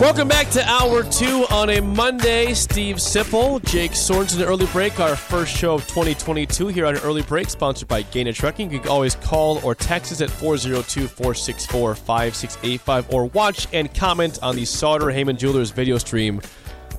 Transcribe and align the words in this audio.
Welcome 0.00 0.26
back 0.26 0.50
to 0.50 0.68
hour 0.68 1.04
two 1.04 1.46
on 1.50 1.70
a 1.70 1.80
Monday. 1.80 2.52
Steve 2.52 2.96
Sipple, 2.96 3.64
Jake 3.64 3.92
Sorensen, 3.92 4.44
Early 4.44 4.66
Break, 4.66 4.98
our 4.98 5.14
first 5.14 5.56
show 5.56 5.74
of 5.74 5.86
2022 5.86 6.66
here 6.66 6.84
on 6.84 6.96
Early 6.96 7.22
Break, 7.22 7.48
sponsored 7.48 7.86
by 7.86 8.02
Gana 8.02 8.32
Trucking. 8.32 8.72
You 8.72 8.80
can 8.80 8.88
always 8.88 9.14
call 9.14 9.64
or 9.64 9.76
text 9.76 10.10
us 10.10 10.20
at 10.20 10.30
402 10.30 11.06
464 11.06 11.94
5685 11.94 13.14
or 13.14 13.26
watch 13.26 13.68
and 13.72 13.94
comment 13.94 14.40
on 14.42 14.56
the 14.56 14.64
Sartor 14.64 15.12
Hamann 15.12 15.36
Jewelers 15.36 15.70
video 15.70 15.96
stream 15.98 16.40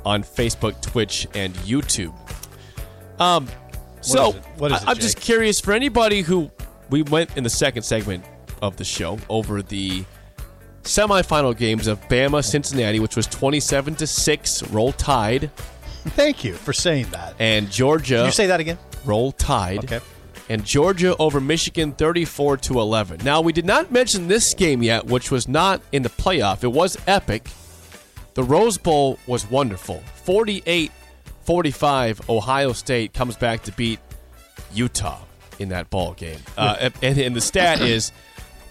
on 0.05 0.23
Facebook, 0.23 0.81
Twitch, 0.81 1.27
and 1.35 1.53
YouTube. 1.55 2.15
Um, 3.19 3.49
so? 3.99 4.31
What 4.57 4.71
is 4.71 4.81
it, 4.81 4.87
I, 4.87 4.91
am 4.91 4.97
just 4.97 5.19
curious 5.19 5.59
for 5.59 5.73
anybody 5.73 6.21
who 6.21 6.49
we 6.89 7.01
went 7.01 7.35
in 7.35 7.43
the 7.43 7.49
second 7.49 7.83
segment 7.83 8.23
of 8.61 8.77
the 8.77 8.85
show 8.85 9.19
over 9.27 9.61
the 9.61 10.05
semifinal 10.85 11.55
games 11.57 11.87
of 11.87 11.99
Bama 12.07 12.43
Cincinnati, 12.43 12.99
which 12.99 13.15
was 13.15 13.27
27 13.27 13.95
to 13.95 14.07
6, 14.07 14.63
roll 14.69 14.91
tide, 14.93 15.51
Thank 16.09 16.43
you 16.43 16.53
for 16.53 16.71
saying 16.71 17.07
that. 17.11 17.33
and 17.39 17.69
Georgia 17.71 18.17
Can 18.17 18.25
you 18.25 18.31
say 18.31 18.47
that 18.47 18.59
again? 18.59 18.77
roll 19.03 19.31
tide. 19.31 19.83
Okay. 19.85 19.99
And 20.49 20.63
Georgia 20.63 21.15
over 21.17 21.41
Michigan 21.41 21.91
34 21.93 22.57
to 22.57 22.79
11. 22.79 23.21
Now, 23.23 23.41
we 23.41 23.51
did 23.51 23.65
not 23.65 23.91
mention 23.91 24.27
this 24.27 24.53
game 24.53 24.83
yet, 24.83 25.07
which 25.07 25.31
was 25.31 25.47
not 25.47 25.81
in 25.91 26.03
the 26.03 26.09
playoff. 26.09 26.63
It 26.63 26.71
was 26.71 26.95
epic. 27.07 27.47
The 28.35 28.43
Rose 28.43 28.77
Bowl 28.77 29.17
was 29.25 29.49
wonderful. 29.49 30.03
48 30.23 30.91
45, 31.45 32.29
Ohio 32.29 32.73
State 32.73 33.13
comes 33.13 33.35
back 33.35 33.63
to 33.63 33.71
beat 33.71 33.99
Utah 34.73 35.19
in 35.59 35.69
that 35.69 35.89
ball 35.89 36.13
game. 36.13 36.39
Uh, 36.57 36.89
and, 37.01 37.17
and 37.17 37.35
the 37.35 37.41
stat 37.41 37.81
is 37.81 38.11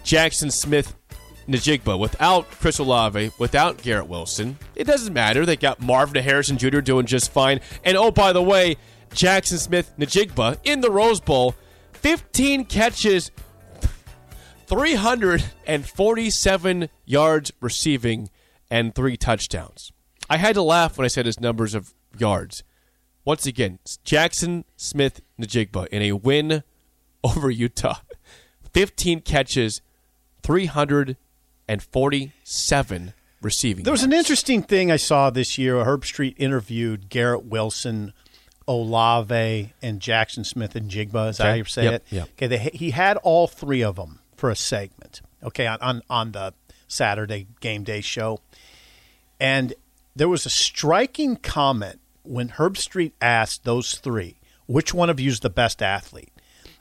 Jackson 0.03 0.51
Smith 0.51 0.93
Njigba 1.47 1.99
without 1.99 2.49
Chris 2.49 2.79
Olave, 2.79 3.31
without 3.37 3.81
Garrett 3.81 4.07
Wilson. 4.07 4.57
It 4.75 4.85
doesn't 4.85 5.13
matter. 5.13 5.45
They 5.45 5.55
got 5.55 5.79
Marvin 5.79 6.23
Harrison 6.23 6.57
Jr. 6.57 6.79
doing 6.79 7.05
just 7.05 7.31
fine. 7.31 7.59
And 7.83 7.97
oh, 7.97 8.09
by 8.11 8.33
the 8.33 8.41
way, 8.41 8.77
Jackson 9.13 9.57
Smith 9.57 9.93
Njigba 9.97 10.57
in 10.63 10.81
the 10.81 10.91
Rose 10.91 11.21
Bowl, 11.21 11.55
15 11.93 12.65
catches, 12.65 13.31
347 14.67 16.89
yards 17.05 17.53
receiving, 17.61 18.29
and 18.69 18.93
three 18.95 19.15
touchdowns. 19.15 19.93
I 20.29 20.37
had 20.37 20.55
to 20.55 20.61
laugh 20.63 20.97
when 20.97 21.05
I 21.05 21.09
said 21.09 21.27
his 21.27 21.39
numbers 21.39 21.75
of 21.75 21.93
yards. 22.17 22.63
Once 23.23 23.45
again, 23.45 23.77
Jackson 24.03 24.65
Smith 24.75 25.21
Njigba 25.39 25.85
in 25.87 26.01
a 26.01 26.13
win 26.13 26.63
over 27.23 27.51
Utah. 27.51 27.99
15 28.73 29.21
catches, 29.21 29.81
347 31.67 33.13
receiving. 33.41 33.83
There 33.83 33.91
was 33.91 34.03
an 34.03 34.13
interesting 34.13 34.63
thing 34.63 34.91
I 34.91 34.97
saw 34.97 35.29
this 35.29 35.57
year. 35.57 35.75
Herbstreit 35.75 36.35
interviewed 36.37 37.09
Garrett 37.09 37.45
Wilson, 37.45 38.13
Olave, 38.67 39.73
and 39.81 39.99
Jackson 39.99 40.43
Smith 40.43 40.75
and 40.75 40.89
Jigba. 40.89 41.29
Is 41.29 41.37
that 41.37 41.45
how 41.47 41.53
you 41.53 41.63
say 41.65 41.83
Yep, 41.85 41.93
it? 41.93 42.03
yep. 42.09 42.29
Okay. 42.33 42.47
They, 42.47 42.57
he 42.73 42.91
had 42.91 43.17
all 43.17 43.47
three 43.47 43.83
of 43.83 43.95
them 43.95 44.19
for 44.35 44.49
a 44.49 44.55
segment. 44.55 45.21
Okay, 45.43 45.67
on, 45.67 45.79
on 45.81 46.01
on 46.09 46.31
the 46.31 46.53
Saturday 46.87 47.47
game 47.59 47.83
day 47.83 48.01
show, 48.01 48.39
and 49.39 49.73
there 50.15 50.29
was 50.29 50.45
a 50.45 50.49
striking 50.49 51.35
comment 51.35 51.99
when 52.23 52.49
Herbstreit 52.49 53.11
asked 53.21 53.63
those 53.63 53.95
three, 53.95 54.37
"Which 54.65 54.93
one 54.93 55.09
of 55.11 55.19
you 55.19 55.29
is 55.29 55.41
the 55.41 55.49
best 55.51 55.83
athlete?" 55.83 56.31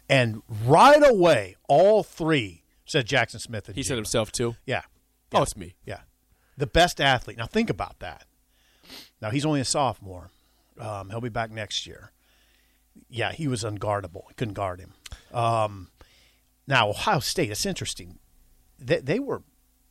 And 0.08 0.42
right 0.64 1.02
away, 1.06 1.56
all 1.68 2.02
three 2.02 2.62
said 2.84 3.06
Jackson 3.06 3.40
Smith. 3.40 3.70
He 3.74 3.82
said 3.82 3.96
himself, 3.96 4.30
too. 4.32 4.56
"Yeah, 4.66 4.82
Oh, 5.32 5.42
it's 5.42 5.56
me. 5.56 5.74
yeah, 5.84 6.00
the 6.56 6.66
best 6.66 7.00
athlete." 7.00 7.36
Now 7.38 7.46
think 7.46 7.70
about 7.70 7.98
that. 8.00 8.26
Now 9.20 9.30
he's 9.30 9.44
only 9.46 9.60
a 9.60 9.64
sophomore. 9.64 10.30
Um, 10.78 11.10
he'll 11.10 11.20
be 11.20 11.28
back 11.28 11.50
next 11.50 11.86
year. 11.86 12.12
Yeah, 13.08 13.32
he 13.32 13.48
was 13.48 13.64
unguardable. 13.64 14.24
Couldn't 14.36 14.54
guard 14.54 14.80
him. 14.80 14.92
Um, 15.32 15.88
now 16.66 16.88
Ohio 16.90 17.20
State. 17.20 17.50
It's 17.50 17.66
interesting. 17.66 18.18
They, 18.78 19.00
they 19.00 19.18
were, 19.18 19.42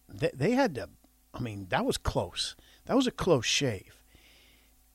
they, 0.07 0.31
they 0.33 0.51
had 0.51 0.75
to. 0.75 0.89
I 1.33 1.39
mean, 1.39 1.67
that 1.69 1.85
was 1.85 1.97
close. 1.97 2.55
That 2.85 2.95
was 2.95 3.07
a 3.07 3.11
close 3.11 3.45
shave. 3.45 4.02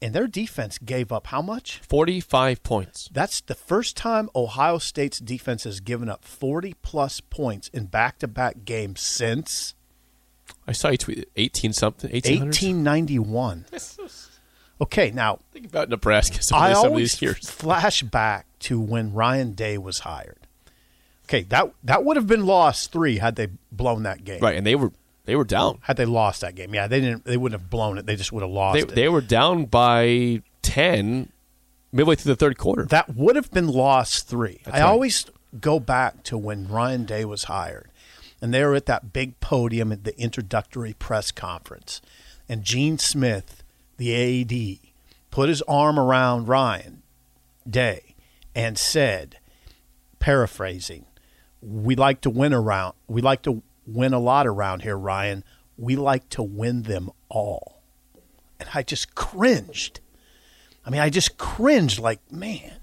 And 0.01 0.15
their 0.15 0.29
defense 0.29 0.79
gave 0.79 1.11
up 1.11 1.27
how 1.29 1.43
much? 1.43 1.81
45 1.89 2.63
points. 2.63 3.09
That's 3.13 3.41
the 3.41 3.57
first 3.57 3.97
time 3.97 4.31
Ohio 4.35 4.79
State's 4.79 5.19
defense 5.19 5.65
has 5.65 5.81
given 5.81 6.09
up 6.09 6.25
40 6.25 6.75
plus 6.83 7.21
points 7.21 7.69
in 7.69 7.87
back 7.87 8.21
to 8.21 8.29
back 8.29 8.65
games 8.65 9.01
since 9.01 9.75
I 10.67 10.73
saw 10.73 10.89
you 10.91 10.99
tweet 10.99 11.29
18 11.37 11.73
something, 11.73 12.11
1891. 12.11 13.67
Okay, 14.81 15.11
now 15.11 15.41
Think 15.53 15.67
about 15.67 15.89
Nebraska 15.89 16.41
some, 16.41 16.57
I 16.57 16.71
of, 16.71 16.77
some 16.77 16.87
of 16.87 16.93
always 16.93 17.13
these 17.15 17.23
years. 17.23 17.51
flash 17.51 18.05
back 18.05 18.47
to 18.61 18.81
when 18.81 19.13
Ryan 19.13 19.53
Day 19.53 19.77
was 19.77 20.01
hired. 20.01 20.47
Okay, 21.25 21.43
that 21.49 21.73
that 21.83 22.05
would 22.05 22.17
have 22.17 22.29
been 22.29 22.47
lost 22.47 22.93
three 22.93 23.19
had 23.19 23.35
they 23.35 23.49
blown 23.73 24.05
that 24.05 24.25
game. 24.25 24.41
Right, 24.41 24.57
and 24.57 24.65
they 24.65 24.77
were 24.77 24.93
they 25.29 25.37
were 25.37 25.45
down. 25.45 25.79
Had 25.83 25.99
they 25.99 26.07
lost 26.07 26.41
that 26.41 26.55
game, 26.55 26.75
yeah, 26.75 26.87
they 26.87 27.03
didn't. 27.03 27.27
They 27.27 27.37
wouldn't 27.37 27.61
have 27.61 27.69
blown 27.69 27.99
it. 27.99 28.07
They 28.07 28.17
just 28.17 28.33
would 28.33 28.41
have 28.41 28.51
lost 28.51 28.77
They, 28.77 28.81
it. 28.81 28.95
they 28.95 29.09
were 29.11 29.21
down 29.21 29.67
by 29.67 30.41
10 30.63 31.31
midway 31.93 32.15
through 32.15 32.33
the 32.33 32.37
third 32.37 32.57
quarter. 32.57 32.87
that 32.87 33.15
would 33.15 33.37
have 33.37 33.51
been 33.51 33.69
lost 33.69 34.27
three. 34.27 34.63
I 34.67 34.71
right. 34.71 34.83
always 34.83 35.27
go 35.61 35.79
back 35.81 36.23
to 36.25 36.39
when 36.39 36.67
Ryan 36.67 37.05
Day 37.05 37.27
was 37.27 37.45
hired, 37.45 37.91
and 38.41 38.55
they 38.55 38.65
were 38.65 38.75
at 38.75 38.87
that 38.87 39.13
big 39.13 39.39
podium 39.41 39.93
at 39.93 40.05
the 40.05 40.19
introductory 40.19 40.95
press 40.95 41.31
conference, 41.31 42.01
and 42.49 42.65
Gene 42.65 42.97
Smith, 42.97 43.63
the 43.99 44.41
AD, 44.41 44.79
put 45.31 45.51
his 45.51 45.61
arm 45.69 45.99
around 45.99 46.49
Ryan 46.49 47.03
Day 47.69 48.15
and 48.55 48.79
said, 48.79 49.37
paraphrasing, 50.21 51.05
"We 51.61 51.97
like 51.97 52.23
to 52.23 52.31
win 52.31 52.55
around. 52.55 52.95
We 53.09 53.21
like 53.21 53.43
to 53.43 53.63
win 53.89 54.13
a 54.13 54.19
lot 54.19 54.47
around 54.47 54.83
here, 54.83 54.97
Ryan. 54.97 55.43
We 55.77 55.97
like 55.97 56.29
to 56.31 56.43
win 56.43 56.83
them 56.83 57.11
all." 57.29 57.79
and 58.61 58.69
I 58.75 58.83
just 58.83 59.15
cringed. 59.15 60.01
I 60.85 60.91
mean, 60.91 61.01
I 61.01 61.11
just 61.11 61.39
cringed 61.39 61.99
like, 61.99 62.21
man, 62.33 62.79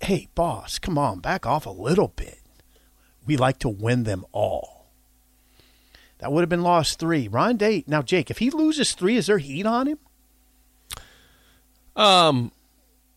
hey, 0.00 0.28
boss, 0.34 0.78
come 0.78 0.98
on, 0.98 1.20
back 1.20 1.46
off 1.46 1.66
a 1.66 1.70
little 1.70 2.08
bit. 2.08 2.40
We 3.26 3.36
like 3.36 3.58
to 3.60 3.68
win 3.68 4.04
them 4.04 4.24
all. 4.32 4.86
That 6.18 6.32
would 6.32 6.40
have 6.40 6.48
been 6.48 6.62
lost 6.62 6.98
three. 6.98 7.28
Ryan 7.28 7.56
Day, 7.56 7.84
now, 7.86 8.02
Jake, 8.02 8.30
if 8.30 8.38
he 8.38 8.50
loses 8.50 8.92
three, 8.92 9.16
is 9.16 9.26
there 9.26 9.38
heat 9.38 9.66
on 9.66 9.86
him? 9.86 9.98
Um, 11.94 12.52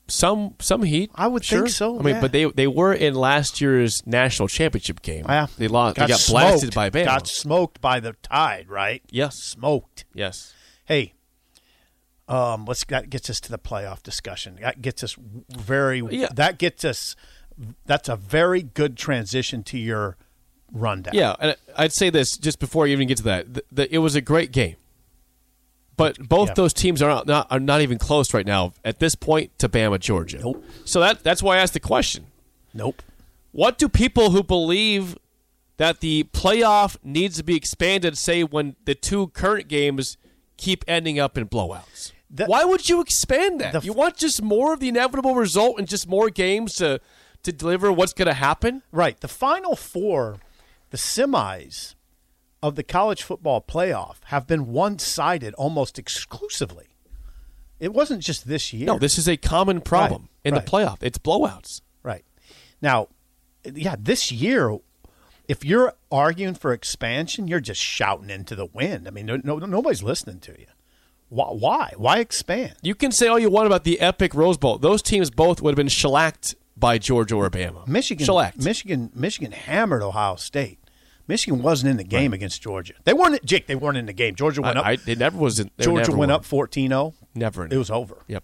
some 0.10 0.56
some 0.60 0.84
heat. 0.84 1.12
I 1.16 1.28
would 1.28 1.44
sure. 1.44 1.60
think 1.62 1.70
so, 1.70 2.00
I 2.00 2.02
mean, 2.02 2.16
yeah. 2.16 2.22
but 2.22 2.32
they 2.32 2.46
they 2.46 2.68
were 2.68 2.94
in 2.94 3.16
last 3.16 3.62
year's 3.62 4.06
national 4.06 4.48
championship 4.48 5.02
game. 5.02 5.26
Yeah. 5.28 5.48
They 5.58 5.68
lost. 5.68 5.96
they 5.98 6.08
got 6.08 6.26
blasted 6.30 6.74
smoked. 6.74 6.76
by 6.76 6.90
Bama. 6.90 7.06
Got 7.06 7.28
smoked 7.28 7.82
by 7.82 8.00
the 8.00 8.14
Tide, 8.22 8.70
right? 8.70 9.02
Yes. 9.10 9.38
Smoked. 9.38 10.06
yes. 10.14 10.54
Hey, 10.86 11.14
um, 12.28 12.66
let's 12.66 12.84
that 12.86 13.10
gets 13.10 13.30
us 13.30 13.40
to 13.42 13.52
the 13.52 13.60
playoff 13.60 14.04
discussion. 14.04 14.60
That 14.62 14.82
gets 14.82 15.04
us 15.04 15.16
very. 15.50 16.02
Yeah. 16.12 16.30
That 16.34 16.60
gets 16.60 16.86
us. 16.86 17.16
That's 17.86 18.08
a 18.08 18.16
very 18.16 18.62
good 18.62 18.96
transition 18.96 19.64
to 19.64 19.78
your 19.78 20.16
rundown. 20.72 21.14
Yeah, 21.14 21.36
and 21.40 21.56
I'd 21.76 21.92
say 21.92 22.10
this 22.10 22.38
just 22.38 22.60
before 22.60 22.88
you 22.88 22.94
even 22.94 23.08
get 23.08 23.18
to 23.18 23.24
that. 23.24 23.54
The, 23.54 23.64
the, 23.72 23.94
it 23.96 23.98
was 23.98 24.16
a 24.16 24.22
great 24.22 24.52
game, 24.52 24.76
but 26.00 26.18
both 26.28 26.50
Yeah. 26.50 26.54
those 26.56 26.74
teams 26.74 27.02
are 27.04 27.24
not, 27.26 27.48
are 27.52 27.60
not 27.60 27.82
even 27.82 27.98
close 28.00 28.34
right 28.34 28.46
now 28.46 28.74
at 28.84 28.98
this 29.00 29.14
point 29.14 29.58
to 29.60 29.70
Bama, 29.70 30.00
Georgia. 30.00 30.40
Nope. 30.40 30.64
So 30.86 31.00
that 31.02 31.24
that's 31.24 31.44
why 31.44 31.58
I 31.58 31.60
asked 31.60 31.74
the 31.74 31.80
question: 31.80 32.26
Nope. 32.74 33.04
What 33.52 33.78
do 33.78 33.88
people 33.88 34.32
who 34.32 34.42
believe 34.44 35.18
that 35.78 36.00
the 36.02 36.24
playoff 36.34 36.98
needs 37.04 37.38
to 37.38 37.44
be 37.44 37.56
expanded 37.56 38.18
say 38.18 38.44
when 38.44 38.76
the 38.86 38.96
two 38.96 39.28
current 39.28 39.68
games 39.68 40.18
keep 40.58 40.84
ending 40.88 41.20
up 41.20 41.38
in 41.38 41.48
blowouts? 41.48 42.12
The- 42.32 42.46
why 42.46 42.64
would 42.66 42.88
you 42.90 43.02
expand 43.02 43.60
that? 43.62 43.74
f- 43.76 43.86
you 43.86 43.94
want 43.94 44.18
just 44.18 44.42
more 44.42 44.74
of 44.74 44.80
the 44.80 44.88
inevitable 44.90 45.36
result 45.36 45.80
and 45.80 45.88
just 45.88 46.08
more 46.08 46.30
games 46.30 46.74
to 46.76 47.00
to 47.44 47.52
deliver 47.54 47.92
what's 47.92 48.14
going 48.14 48.28
to 48.28 48.34
happen? 48.34 48.84
Right. 48.92 49.20
The 49.20 49.28
final 49.30 49.76
four, 49.76 50.38
the 50.92 50.98
semis 50.98 51.96
of 52.62 52.76
the 52.76 52.84
college 52.84 53.24
football 53.24 53.62
playoff 53.62 54.18
have 54.26 54.46
been 54.48 54.68
one 54.68 55.00
sided 55.00 55.54
almost 55.56 55.98
exclusively. 55.98 56.88
It 57.80 57.94
wasn't 57.94 58.22
just 58.22 58.48
this 58.48 58.74
year. 58.74 58.88
No, 58.88 59.00
this 59.00 59.18
is 59.18 59.28
a 59.30 59.38
common 59.38 59.80
problem 59.82 60.24
Right, 60.24 60.30
in 60.44 60.54
right. 60.54 60.66
the 60.66 60.70
playoff. 60.72 60.98
It's 61.02 61.18
blowouts. 61.18 61.82
Right. 62.04 62.26
Now, 62.82 63.08
yeah, 63.64 63.96
this 63.98 64.32
year, 64.32 64.78
if 65.48 65.64
you're 65.64 65.94
arguing 66.12 66.56
for 66.56 66.74
expansion, 66.74 67.48
you're 67.48 67.62
just 67.62 67.82
shouting 67.82 68.30
into 68.30 68.56
the 68.56 68.66
wind. 68.66 69.08
I 69.08 69.12
mean, 69.12 69.26
no, 69.26 69.38
no, 69.44 69.58
nobody's 69.60 70.04
listening 70.04 70.40
to 70.42 70.52
you. 70.60 70.66
Why? 71.30 71.46
Why, 71.52 71.94
Why 71.96 72.20
expand? 72.20 72.74
You 72.82 72.96
can 72.96 73.12
say 73.12 73.28
all 73.28 73.40
you 73.40 73.50
want 73.50 73.68
about 73.68 73.84
the 73.86 74.00
epic 74.02 74.34
Rose 74.34 74.58
Bowl. 74.58 74.78
Those 74.78 75.02
teams 75.02 75.30
both 75.30 75.62
would 75.62 75.72
have 75.72 75.78
been 75.78 75.88
shellacked 75.88 76.56
by 76.76 76.98
Georgia 76.98 77.36
or 77.36 77.50
Bama. 77.50 77.88
Michigan, 77.88 78.26
shellacked. 78.26 78.58
Michigan, 78.58 79.12
Michigan 79.14 79.52
hammered 79.52 80.02
Ohio 80.02 80.36
State. 80.36 80.79
Michigan 81.30 81.62
wasn't 81.62 81.92
in 81.92 81.98
the 81.98 82.04
game 82.04 82.34
against 82.34 82.60
Georgia. 82.60 82.96
They 83.04 83.14
weren't. 83.14 83.46
Jake, 83.46 83.68
they 83.68 83.76
weren't 83.76 83.98
in 83.98 84.08
the 84.08 84.14
game. 84.14 84.34
Georgia 84.34 84.64
went 84.64 84.78
I, 84.78 84.80
up. 84.80 84.86
I, 84.88 84.96
they 84.96 85.14
never 85.14 85.38
was. 85.38 85.60
In, 85.60 85.70
they 85.78 85.86
Georgia 85.86 86.12
went 86.12 86.32
were. 86.32 86.38
up 86.38 86.44
14-0. 86.44 87.14
Never. 87.36 87.66
in 87.66 87.72
It 87.72 87.78
was 87.78 87.92
over. 87.92 88.18
Yep. 88.28 88.44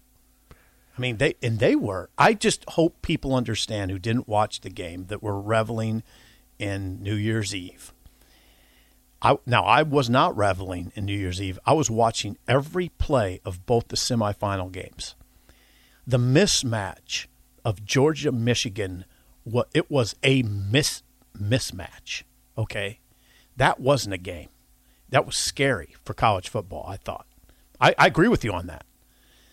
I 0.96 1.00
mean, 1.00 1.16
they 1.16 1.34
and 1.42 1.58
they 1.58 1.74
were. 1.74 2.10
I 2.16 2.32
just 2.32 2.64
hope 2.70 3.02
people 3.02 3.34
understand 3.34 3.90
who 3.90 3.98
didn't 3.98 4.28
watch 4.28 4.60
the 4.60 4.70
game 4.70 5.06
that 5.08 5.20
were 5.20 5.38
reveling 5.38 6.04
in 6.60 7.02
New 7.02 7.16
Year's 7.16 7.52
Eve. 7.52 7.92
I, 9.20 9.36
now, 9.44 9.64
I 9.64 9.82
was 9.82 10.08
not 10.08 10.36
reveling 10.36 10.92
in 10.94 11.06
New 11.06 11.18
Year's 11.18 11.42
Eve. 11.42 11.58
I 11.66 11.72
was 11.72 11.90
watching 11.90 12.38
every 12.46 12.90
play 12.90 13.40
of 13.44 13.66
both 13.66 13.88
the 13.88 13.96
semifinal 13.96 14.70
games. 14.70 15.16
The 16.06 16.18
mismatch 16.18 17.26
of 17.64 17.84
Georgia 17.84 18.30
Michigan, 18.30 19.04
what 19.42 19.68
it 19.74 19.90
was 19.90 20.14
a 20.22 20.42
mis 20.44 21.02
mismatch. 21.36 22.22
Okay, 22.58 23.00
that 23.56 23.78
wasn't 23.80 24.14
a 24.14 24.18
game. 24.18 24.48
That 25.08 25.26
was 25.26 25.36
scary 25.36 25.94
for 26.04 26.14
college 26.14 26.48
football. 26.48 26.84
I 26.88 26.96
thought. 26.96 27.26
I, 27.80 27.94
I 27.98 28.06
agree 28.06 28.28
with 28.28 28.44
you 28.44 28.52
on 28.52 28.66
that 28.68 28.84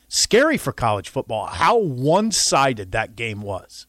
scary 0.08 0.58
for 0.58 0.72
college 0.72 1.10
football 1.10 1.48
how 1.48 1.76
one 1.76 2.32
sided 2.32 2.92
that 2.92 3.16
game 3.16 3.42
was. 3.42 3.88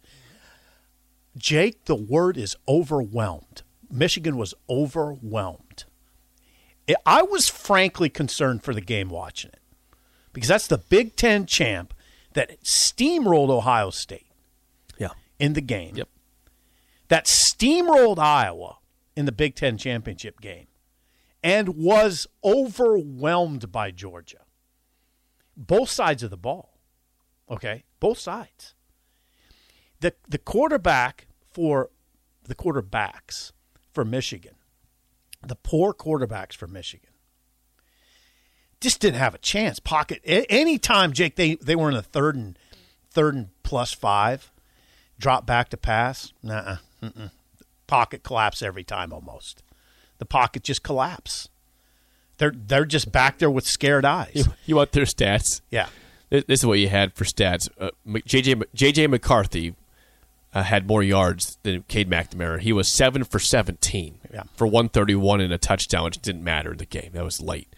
Jake, 1.37 1.84
the 1.84 1.94
word 1.94 2.37
is 2.38 2.56
overwhelmed. 2.69 3.62
Michigan 3.90 4.37
was 4.37 4.55
overwhelmed. 4.69 5.84
I- 6.88 6.94
I 7.05 7.22
was 7.22 7.49
frankly 7.49 8.08
concerned 8.08 8.62
for 8.62 8.72
the 8.72 8.81
game 8.81 9.08
watching 9.10 9.50
it 9.52 9.60
because 10.32 10.49
that's 10.49 10.67
the 10.67 10.78
Big 10.78 11.14
Ten 11.17 11.44
champ 11.46 11.93
that 12.34 12.60
steamrolled 12.62 13.50
Ohio 13.50 13.90
State 13.90 14.26
Yeah. 14.99 15.10
in 15.38 15.52
the 15.52 15.60
game. 15.60 15.96
Yep. 15.96 16.08
That 17.08 17.26
steamrolled 17.26 18.19
Iowa 18.19 18.78
in 19.16 19.26
the 19.26 19.32
Big 19.32 19.55
Ten 19.55 19.78
championship 19.78 20.40
game 20.40 20.66
and 21.43 21.70
was 21.70 22.26
overwhelmed 22.43 23.70
by 23.70 23.90
Georgia. 23.90 24.38
Both 25.56 25.90
sides 25.90 26.22
of 26.22 26.31
the 26.31 26.37
ball. 26.37 26.78
Okay? 27.50 27.84
Both 28.00 28.19
sides. 28.19 28.75
The 30.00 30.14
the 30.28 30.38
quarterback 30.38 31.26
for 31.50 31.90
the 32.44 32.55
quarterbacks 32.55 33.52
for 33.93 34.05
Michigan, 34.05 34.55
the 35.43 35.56
poor 35.56 35.94
quarterbacks 35.94 36.55
for 36.55 36.67
Michigan, 36.67 37.10
just 38.81 39.00
didn't 39.00 39.19
have 39.19 39.34
a 39.34 39.38
chance. 39.38 39.78
Pocket 39.78 40.20
a- 40.25 40.50
anytime, 40.52 41.12
Jake, 41.12 41.37
they, 41.37 41.55
they 41.56 41.76
were 41.76 41.88
in 41.88 41.94
the 41.94 42.02
third 42.02 42.37
and 42.37 42.58
third 43.10 43.34
and 43.34 43.49
plus 43.62 43.93
five, 43.93 44.52
drop 45.19 45.46
back 45.46 45.70
to 45.70 45.76
pass. 45.76 46.32
Nah, 46.43 46.55
uh, 46.56 46.76
mm-mm. 47.02 47.31
Pocket 47.86 48.22
collapse 48.22 48.62
every 48.62 48.84
time 48.84 49.12
almost. 49.12 49.62
The 50.19 50.25
pocket 50.26 50.62
just 50.62 50.82
collapse. 50.82 51.48
They're 52.38 52.52
they're 52.54 52.84
just 52.84 53.12
back 53.12 53.38
there 53.38 53.50
with 53.50 53.66
scared 53.66 54.04
eyes. 54.04 54.32
You, 54.34 54.44
you 54.66 54.76
want 54.76 54.92
their 54.92 55.04
stats? 55.04 55.60
Yeah. 55.70 55.88
This, 56.31 56.44
this 56.44 56.60
is 56.60 56.66
what 56.66 56.78
you 56.78 56.88
had 56.88 57.12
for 57.14 57.25
stats. 57.25 57.69
Uh, 57.78 57.90
JJ 58.06 58.58
Mc- 58.58 58.72
JJ 58.75 59.08
McCarthy 59.10 59.75
uh, 60.52 60.62
had 60.64 60.86
more 60.86 61.02
yards 61.02 61.58
than 61.62 61.82
Cade 61.88 62.08
McNamara. 62.10 62.60
He 62.60 62.72
was 62.72 62.88
seven 62.88 63.22
for 63.25 63.38
seventeen 63.38 64.19
Yeah. 64.32 64.44
for 64.56 64.66
one 64.66 64.88
thirty 64.88 65.14
one 65.14 65.40
and 65.40 65.52
a 65.52 65.58
touchdown, 65.58 66.04
which 66.04 66.20
didn't 66.22 66.42
matter 66.44 66.72
in 66.72 66.78
the 66.78 66.86
game. 66.86 67.10
That 67.12 67.25
was 67.25 67.40
late. 67.40 67.69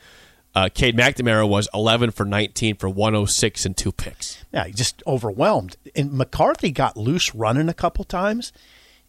Uh, 0.54 0.70
Cade 0.72 0.96
McNamara 0.96 1.46
was 1.46 1.68
eleven 1.74 2.10
for 2.10 2.24
nineteen 2.24 2.76
for 2.76 2.88
one 2.88 3.12
hundred 3.12 3.26
six 3.28 3.66
and 3.66 3.76
two 3.76 3.92
picks. 3.92 4.42
Yeah, 4.52 4.64
he 4.64 4.72
just 4.72 5.02
overwhelmed. 5.06 5.76
And 5.94 6.12
McCarthy 6.14 6.70
got 6.70 6.96
loose 6.96 7.34
running 7.34 7.68
a 7.68 7.74
couple 7.74 8.04
times, 8.04 8.52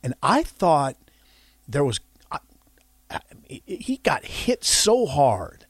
and 0.08 0.14
I 0.24 0.42
thought 0.42 0.96
there 1.68 1.84
was 1.84 2.00
I, 2.32 2.40
I, 3.12 3.20
he 3.50 3.98
got 3.98 4.24
hit 4.24 4.64
so 4.64 5.06
hard 5.06 5.66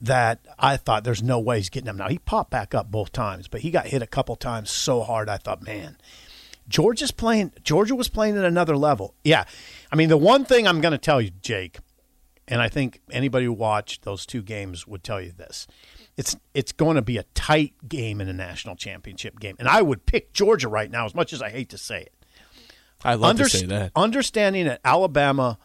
that 0.00 0.46
I 0.56 0.76
thought 0.76 1.02
there's 1.02 1.20
no 1.20 1.40
way 1.40 1.56
he's 1.56 1.68
getting 1.68 1.88
him. 1.88 1.96
Now 1.96 2.08
he 2.08 2.20
popped 2.20 2.52
back 2.52 2.76
up 2.76 2.92
both 2.92 3.10
times, 3.10 3.48
but 3.48 3.62
he 3.62 3.72
got 3.72 3.88
hit 3.88 4.02
a 4.02 4.06
couple 4.06 4.36
times 4.36 4.70
so 4.70 5.02
hard 5.02 5.28
I 5.28 5.36
thought, 5.36 5.64
man, 5.64 5.96
Georgia's 6.68 7.10
playing. 7.10 7.54
Georgia 7.64 7.96
was 7.96 8.06
playing 8.06 8.38
at 8.38 8.44
another 8.44 8.76
level. 8.76 9.16
Yeah, 9.24 9.46
I 9.90 9.96
mean 9.96 10.10
the 10.10 10.16
one 10.16 10.44
thing 10.44 10.68
I'm 10.68 10.80
going 10.80 10.92
to 10.92 10.98
tell 10.98 11.20
you, 11.20 11.30
Jake, 11.42 11.80
and 12.46 12.62
I 12.62 12.68
think 12.68 13.00
anybody 13.10 13.46
who 13.46 13.52
watched 13.52 14.02
those 14.02 14.26
two 14.26 14.42
games 14.42 14.86
would 14.86 15.02
tell 15.02 15.20
you 15.20 15.32
this. 15.32 15.66
It's 16.16 16.36
it's 16.54 16.70
going 16.70 16.94
to 16.94 17.02
be 17.02 17.16
a 17.16 17.24
tight 17.34 17.74
game 17.88 18.20
in 18.20 18.28
a 18.28 18.32
national 18.32 18.76
championship 18.76 19.40
game, 19.40 19.56
and 19.58 19.66
I 19.66 19.82
would 19.82 20.06
pick 20.06 20.32
Georgia 20.32 20.68
right 20.68 20.88
now, 20.88 21.04
as 21.04 21.16
much 21.16 21.32
as 21.32 21.42
I 21.42 21.50
hate 21.50 21.70
to 21.70 21.78
say 21.78 22.02
it. 22.02 22.12
I 23.04 23.14
love 23.14 23.30
Under- 23.30 23.44
to 23.44 23.50
say 23.50 23.66
that. 23.66 23.92
Understanding 23.96 24.66
that 24.66 24.80
Alabama 24.84 25.58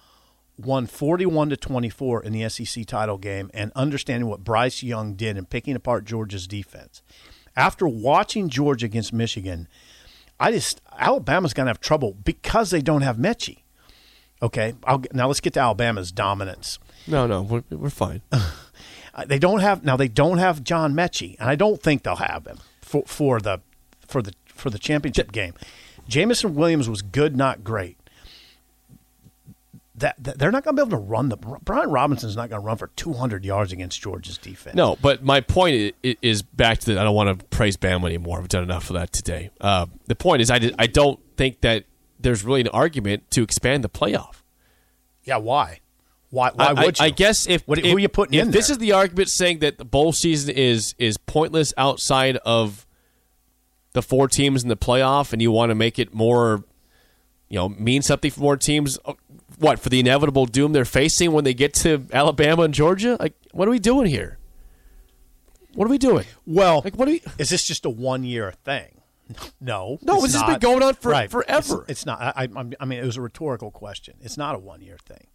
won 0.58 0.88
41 0.88 1.50
to 1.50 1.58
24 1.58 2.24
in 2.24 2.32
the 2.34 2.48
SEC 2.50 2.86
title 2.86 3.18
game 3.18 3.52
and 3.54 3.72
understanding 3.76 4.30
what 4.30 4.44
Bryce 4.44 4.82
Young 4.84 5.16
did 5.16 5.38
in 5.38 5.46
picking 5.46 5.76
apart 5.76 6.06
Georgia's 6.06 6.48
defense. 6.48 7.02
After 7.58 7.88
watching 7.88 8.48
Georgia 8.50 8.86
against 8.86 9.12
Michigan, 9.14 9.68
I 10.40 10.52
just 10.52 10.82
Alabama's 10.98 11.54
going 11.54 11.66
to 11.66 11.70
have 11.70 11.80
trouble 11.82 12.16
because 12.24 12.70
they 12.70 12.82
don't 12.82 13.02
have 13.02 13.18
Metchie. 13.18 13.60
Okay, 14.42 14.74
I'll, 14.84 15.02
now 15.14 15.28
let's 15.28 15.40
get 15.40 15.54
to 15.54 15.60
Alabama's 15.62 16.12
dominance. 16.12 16.78
No, 17.08 17.26
no, 17.28 17.42
we're, 17.42 17.64
we're 17.70 17.90
fine. 17.90 18.22
Uh, 19.18 19.24
They 19.24 19.40
don't 19.40 19.60
have 19.62 19.86
now. 19.86 19.96
They 19.96 20.10
don't 20.10 20.40
have 20.40 20.62
John 20.62 20.94
Metchie, 20.94 21.38
and 21.40 21.50
I 21.50 21.56
don't 21.56 21.82
think 21.82 22.04
they'll 22.04 22.18
have 22.18 22.46
him 22.46 22.58
for 22.82 23.04
for 23.06 23.40
the 23.40 23.62
for 24.06 24.22
the 24.22 24.34
for 24.46 24.70
the 24.70 24.78
championship 24.78 25.32
game. 25.32 25.54
Jameson 26.08 26.56
Williams 26.56 26.90
was 26.90 27.02
good, 27.02 27.36
not 27.36 27.64
great. 27.64 27.98
That, 29.98 30.16
that 30.22 30.38
they're 30.38 30.52
not 30.52 30.66
going 30.66 30.76
to 30.76 30.86
be 30.86 30.88
able 30.90 30.98
to 31.02 31.10
run 31.10 31.30
the 31.30 31.38
Brian 31.38 31.90
Robinson's 31.90 32.36
not 32.36 32.50
going 32.50 32.62
to 32.62 32.66
run 32.66 32.76
for 32.76 32.88
200 32.98 33.46
yards 33.46 33.72
against 33.72 34.02
Georgia's 34.02 34.38
defense. 34.38 34.76
No, 34.76 34.98
but 35.02 35.24
my 35.24 35.40
point 35.40 35.96
i- 36.04 36.08
i- 36.10 36.18
is 36.22 36.42
back 36.42 36.80
to 36.80 36.94
the. 36.94 37.00
I 37.00 37.04
don't 37.06 37.16
want 37.16 37.40
to 37.40 37.46
praise 37.46 37.78
Bama 37.78 38.06
anymore. 38.08 38.40
I've 38.40 38.50
done 38.50 38.64
enough 38.64 38.90
of 38.90 38.96
that 38.96 39.14
today. 39.14 39.52
Uh, 39.62 39.86
the 40.08 40.16
point 40.16 40.42
is, 40.42 40.52
I, 40.52 40.60
did, 40.60 40.76
I 40.78 40.88
don't 40.88 41.18
think 41.38 41.62
that 41.62 41.86
there's 42.20 42.44
really 42.44 42.60
an 42.60 42.68
argument 42.70 43.32
to 43.32 43.42
expand 43.42 43.86
the 43.86 43.90
playoff. 43.90 44.42
Yeah, 45.24 45.38
why? 45.38 45.80
Why? 46.30 46.52
Why 46.54 46.66
I, 46.66 46.74
would 46.84 47.00
you? 47.00 47.06
I 47.06 47.10
guess 47.12 47.48
if, 47.48 47.66
What- 47.66 47.80
if 47.80 47.86
who 47.86 47.96
are 47.96 48.00
you 48.00 48.10
putting 48.10 48.38
if 48.38 48.48
in 48.48 48.52
this 48.52 48.70
is 48.70 48.80
the 48.80 48.92
argument 48.92 49.30
saying 49.30 49.60
that 49.60 49.78
the 49.78 49.86
bowl 49.86 50.12
season 50.12 50.54
is 50.54 50.94
is 50.98 51.16
pointless 51.18 51.74
outside 51.78 52.36
of 52.46 52.85
the 53.96 54.04
four 54.04 54.28
teams 54.28 54.62
in 54.62 54.70
the 54.70 54.78
playoff, 54.78 55.34
and 55.34 55.42
you 55.42 55.52
want 55.52 55.72
to 55.72 55.76
make 55.76 55.98
it 55.98 56.14
more, 56.14 56.64
you 57.50 57.56
know, 57.58 57.70
mean 57.70 58.04
something 58.04 58.30
for 58.30 58.42
more 58.42 58.56
teams. 58.58 59.00
uh, 59.06 59.14
What 59.58 59.80
for 59.80 59.90
the 59.90 60.00
inevitable 60.00 60.46
doom 60.46 60.72
they're 60.74 60.86
facing 60.86 61.32
when 61.32 61.44
they 61.44 61.54
get 61.56 61.74
to 61.76 62.06
Alabama 62.14 62.62
and 62.64 62.74
Georgia? 62.74 63.18
Like, 63.20 63.34
what 63.52 63.68
are 63.68 63.72
we 63.72 63.80
doing 63.80 64.06
here? 64.08 64.38
What 65.74 65.86
are 65.86 65.90
we 65.92 65.98
doing? 65.98 66.26
Well, 66.46 66.82
Like, 66.84 66.96
what 66.96 67.08
are 67.08 67.12
we? 67.12 67.22
is 67.40 67.50
this 67.50 67.64
just 67.66 67.86
a 67.86 67.90
one 67.90 68.24
year 68.24 68.54
thing? 68.64 69.02
No, 69.60 69.98
No, 70.04 70.16
it's 70.24 70.34
this 70.34 70.42
has 70.42 70.44
been 70.44 70.60
going 70.60 70.84
on 70.84 70.94
for- 70.94 71.10
Right. 71.12 71.32
forever. 71.32 71.82
It's, 71.88 71.92
it's 72.02 72.06
not. 72.06 72.22
I, 72.22 72.44
I, 72.44 72.48
I 72.80 72.86
mean, 72.86 73.00
it 73.00 73.06
was 73.06 73.18
a 73.18 73.22
rhetorical 73.22 73.72
question. 73.72 74.16
It's 74.22 74.38
not 74.38 74.54
a 74.56 74.60
one 74.60 74.82
year 74.82 74.98
thing. 75.04 75.28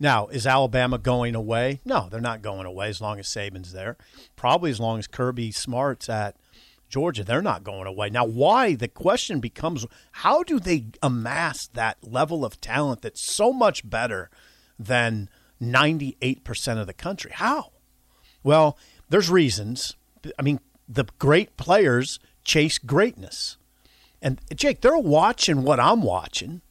Now, 0.00 0.26
is 0.28 0.46
Alabama 0.46 0.98
going 0.98 1.34
away? 1.34 1.80
No, 1.84 2.08
they're 2.10 2.20
not 2.20 2.40
going 2.42 2.66
away 2.66 2.88
as 2.88 3.00
long 3.00 3.18
as 3.18 3.28
Saban's 3.28 3.72
there. 3.72 3.96
Probably 4.36 4.70
as 4.70 4.78
long 4.80 4.98
as 4.98 5.06
Kirby 5.06 5.52
Smart's 5.52 6.08
at 6.08 6.36
Georgia, 6.88 7.24
they're 7.24 7.42
not 7.42 7.64
going 7.64 7.86
away. 7.86 8.10
Now, 8.10 8.24
why? 8.24 8.74
The 8.74 8.88
question 8.88 9.40
becomes 9.40 9.86
how 10.12 10.42
do 10.42 10.60
they 10.60 10.86
amass 11.02 11.66
that 11.68 11.98
level 12.02 12.44
of 12.44 12.60
talent 12.60 13.02
that's 13.02 13.20
so 13.20 13.52
much 13.52 13.88
better 13.88 14.30
than 14.78 15.28
98% 15.60 16.80
of 16.80 16.86
the 16.86 16.92
country? 16.92 17.32
How? 17.34 17.72
Well, 18.42 18.78
there's 19.08 19.30
reasons. 19.30 19.96
I 20.38 20.42
mean, 20.42 20.60
the 20.88 21.06
great 21.18 21.56
players 21.56 22.20
chase 22.44 22.78
greatness. 22.78 23.56
And 24.22 24.40
Jake, 24.54 24.80
they're 24.80 24.96
watching 24.96 25.62
what 25.62 25.80
I'm 25.80 26.02
watching. 26.02 26.62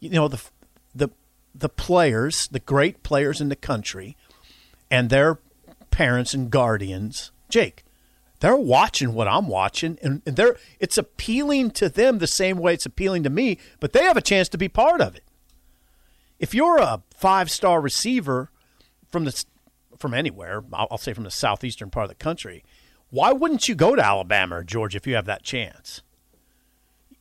You 0.00 0.10
know, 0.10 0.28
the 0.28 0.42
the 0.94 1.10
the 1.54 1.68
players, 1.68 2.48
the 2.48 2.60
great 2.60 3.02
players 3.02 3.40
in 3.40 3.48
the 3.48 3.56
country 3.56 4.16
and 4.90 5.10
their 5.10 5.38
parents 5.90 6.34
and 6.34 6.50
guardians, 6.50 7.32
Jake, 7.48 7.84
they're 8.40 8.56
watching 8.56 9.14
what 9.14 9.28
I'm 9.28 9.46
watching 9.48 9.98
and, 10.02 10.22
and 10.26 10.36
they're 10.36 10.56
it's 10.78 10.98
appealing 10.98 11.70
to 11.72 11.88
them 11.88 12.18
the 12.18 12.26
same 12.26 12.58
way 12.58 12.74
it's 12.74 12.86
appealing 12.86 13.22
to 13.22 13.30
me, 13.30 13.58
but 13.78 13.92
they 13.92 14.02
have 14.04 14.16
a 14.16 14.22
chance 14.22 14.48
to 14.50 14.58
be 14.58 14.68
part 14.68 15.00
of 15.00 15.14
it. 15.14 15.24
If 16.38 16.54
you're 16.54 16.78
a 16.78 17.02
five-star 17.14 17.80
receiver 17.80 18.50
from 19.10 19.24
the 19.24 19.44
from 19.98 20.14
anywhere, 20.14 20.64
I'll, 20.72 20.88
I'll 20.92 20.98
say 20.98 21.12
from 21.12 21.24
the 21.24 21.30
southeastern 21.30 21.90
part 21.90 22.04
of 22.04 22.08
the 22.08 22.14
country, 22.14 22.64
why 23.10 23.32
wouldn't 23.32 23.68
you 23.68 23.74
go 23.74 23.94
to 23.94 24.02
Alabama 24.04 24.56
or 24.56 24.64
Georgia 24.64 24.96
if 24.96 25.06
you 25.06 25.14
have 25.14 25.26
that 25.26 25.42
chance? 25.42 26.00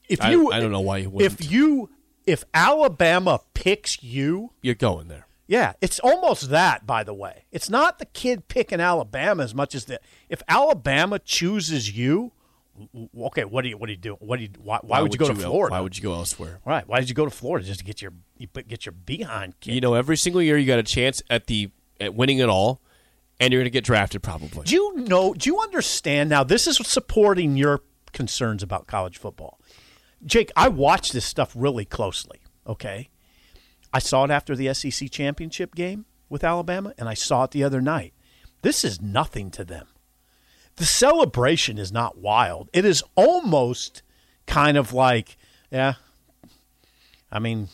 If 0.07 0.21
I- 0.21 0.31
you, 0.31 0.51
I 0.51 0.59
don't 0.59 0.71
know 0.71 0.79
why 0.79 0.97
you 0.97 1.09
wouldn't. 1.09 1.39
If 1.41 1.51
you, 1.51 1.89
if 2.25 2.43
Alabama 2.53 3.41
picks 3.53 4.01
you, 4.01 4.53
You're 4.61 4.75
going 4.75 5.07
there. 5.09 5.25
Yeah, 5.49 5.73
it's 5.81 5.99
almost 6.01 6.51
that. 6.51 6.85
By 6.85 7.03
the 7.03 7.13
way, 7.13 7.45
it's 7.51 7.71
not 7.71 7.97
the 7.97 8.05
kid 8.05 8.47
picking 8.49 8.79
Alabama 8.79 9.41
as 9.41 9.55
much 9.55 9.73
as 9.73 9.85
the 9.85 9.99
if 10.29 10.43
Alabama 10.47 11.17
chooses 11.17 11.97
you. 11.97 12.33
Okay, 13.19 13.45
what 13.45 13.63
do 13.63 13.69
you 13.69 13.77
what 13.77 13.87
do 13.87 13.93
you 13.93 13.97
do? 13.97 14.13
What 14.19 14.37
do 14.37 14.43
you 14.43 14.49
why, 14.59 14.77
why, 14.83 15.01
would 15.01 15.11
you 15.11 15.17
go 15.17 15.27
to 15.27 15.33
Florida? 15.33 15.73
Why 15.73 15.81
would 15.81 15.97
you 15.97 16.03
go 16.03 16.13
elsewhere? 16.13 16.59
right? 16.67 16.87
Why 16.87 16.99
did 16.99 17.09
you 17.09 17.15
go 17.15 17.25
to 17.25 17.31
Florida 17.31 17.65
just 17.65 17.79
to 17.79 17.85
get 17.85 17.99
your 17.99 18.13
you 18.37 18.45
get 18.45 18.85
your 18.85 18.93
behind 18.93 19.59
kicked? 19.59 19.73
You 19.73 19.81
know, 19.81 19.95
every 19.95 20.17
single 20.17 20.39
year 20.39 20.55
you 20.55 20.67
got 20.67 20.77
a 20.77 20.83
chance 20.83 21.23
at 21.31 21.47
the 21.47 21.71
at 21.99 22.13
winning 22.13 22.37
it 22.37 22.47
all, 22.47 22.79
and 23.39 23.51
you're 23.51 23.61
going 23.61 23.71
to 23.71 23.71
get 23.71 23.83
drafted 23.83 24.21
probably. 24.21 24.65
Do 24.65 24.75
you 24.75 24.97
know? 24.97 25.33
Do 25.33 25.49
you 25.49 25.59
understand 25.61 26.29
now? 26.29 26.43
This 26.43 26.67
is 26.67 26.77
supporting 26.77 27.57
your 27.57 27.81
concerns 28.13 28.61
about 28.61 28.85
college 28.85 29.17
football, 29.17 29.59
Jake. 30.23 30.51
I 30.55 30.67
watch 30.67 31.11
this 31.11 31.25
stuff 31.25 31.53
really 31.55 31.85
closely. 31.85 32.39
Okay, 32.67 33.09
I 33.93 33.99
saw 33.99 34.23
it 34.25 34.31
after 34.31 34.55
the 34.55 34.73
SEC 34.73 35.09
championship 35.09 35.75
game 35.75 36.05
with 36.29 36.43
Alabama, 36.43 36.93
and 36.97 37.09
I 37.09 37.13
saw 37.13 37.43
it 37.43 37.51
the 37.51 37.63
other 37.63 37.81
night. 37.81 38.13
This 38.61 38.83
is 38.83 39.01
nothing 39.01 39.51
to 39.51 39.63
them. 39.63 39.87
The 40.75 40.85
celebration 40.85 41.77
is 41.77 41.91
not 41.91 42.17
wild. 42.17 42.69
It 42.71 42.85
is 42.85 43.03
almost 43.15 44.01
kind 44.45 44.77
of 44.77 44.93
like, 44.93 45.37
yeah. 45.71 45.95
I 47.31 47.39
mean, 47.39 47.69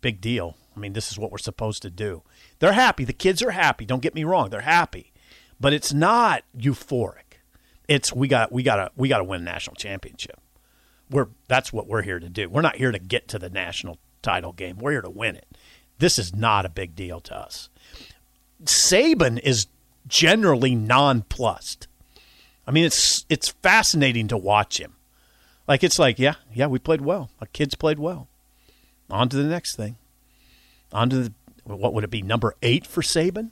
big 0.00 0.20
deal. 0.20 0.56
I 0.76 0.80
mean, 0.80 0.92
this 0.92 1.10
is 1.10 1.18
what 1.18 1.30
we're 1.30 1.38
supposed 1.38 1.82
to 1.82 1.90
do. 1.90 2.22
They're 2.58 2.72
happy. 2.72 3.04
The 3.04 3.12
kids 3.12 3.42
are 3.42 3.50
happy. 3.50 3.84
Don't 3.84 4.02
get 4.02 4.14
me 4.14 4.24
wrong. 4.24 4.50
They're 4.50 4.62
happy. 4.62 5.12
But 5.60 5.72
it's 5.72 5.92
not 5.92 6.44
euphoric. 6.56 7.40
It's 7.86 8.12
we 8.12 8.28
got 8.28 8.50
we 8.50 8.62
got 8.62 8.76
to 8.76 8.90
we 8.96 9.08
got 9.08 9.18
to 9.18 9.24
win 9.24 9.44
national 9.44 9.76
championship. 9.76 10.40
We're 11.10 11.28
that's 11.48 11.72
what 11.72 11.86
we're 11.86 12.02
here 12.02 12.18
to 12.18 12.28
do. 12.28 12.48
We're 12.48 12.62
not 12.62 12.76
here 12.76 12.90
to 12.90 12.98
get 12.98 13.28
to 13.28 13.38
the 13.38 13.50
national 13.50 13.98
title 14.24 14.52
game. 14.52 14.78
We're 14.78 14.92
here 14.92 15.02
to 15.02 15.10
win 15.10 15.36
it. 15.36 15.46
This 15.98 16.18
is 16.18 16.34
not 16.34 16.66
a 16.66 16.68
big 16.68 16.96
deal 16.96 17.20
to 17.20 17.36
us. 17.36 17.68
Saban 18.64 19.38
is 19.38 19.68
generally 20.08 20.74
nonplussed. 20.74 21.86
I 22.66 22.70
mean, 22.70 22.84
it's 22.84 23.24
it's 23.28 23.50
fascinating 23.50 24.28
to 24.28 24.36
watch 24.36 24.80
him. 24.80 24.94
Like 25.68 25.84
it's 25.84 25.98
like, 25.98 26.18
yeah, 26.18 26.34
yeah, 26.52 26.66
we 26.66 26.78
played 26.78 27.02
well. 27.02 27.30
Our 27.40 27.46
kids 27.48 27.74
played 27.74 27.98
well. 27.98 28.28
On 29.10 29.28
to 29.28 29.36
the 29.36 29.44
next 29.44 29.76
thing. 29.76 29.96
On 30.92 31.08
to 31.10 31.16
the 31.16 31.32
what 31.64 31.94
would 31.94 32.04
it 32.04 32.10
be? 32.10 32.22
Number 32.22 32.54
eight 32.62 32.86
for 32.86 33.02
Saban. 33.02 33.50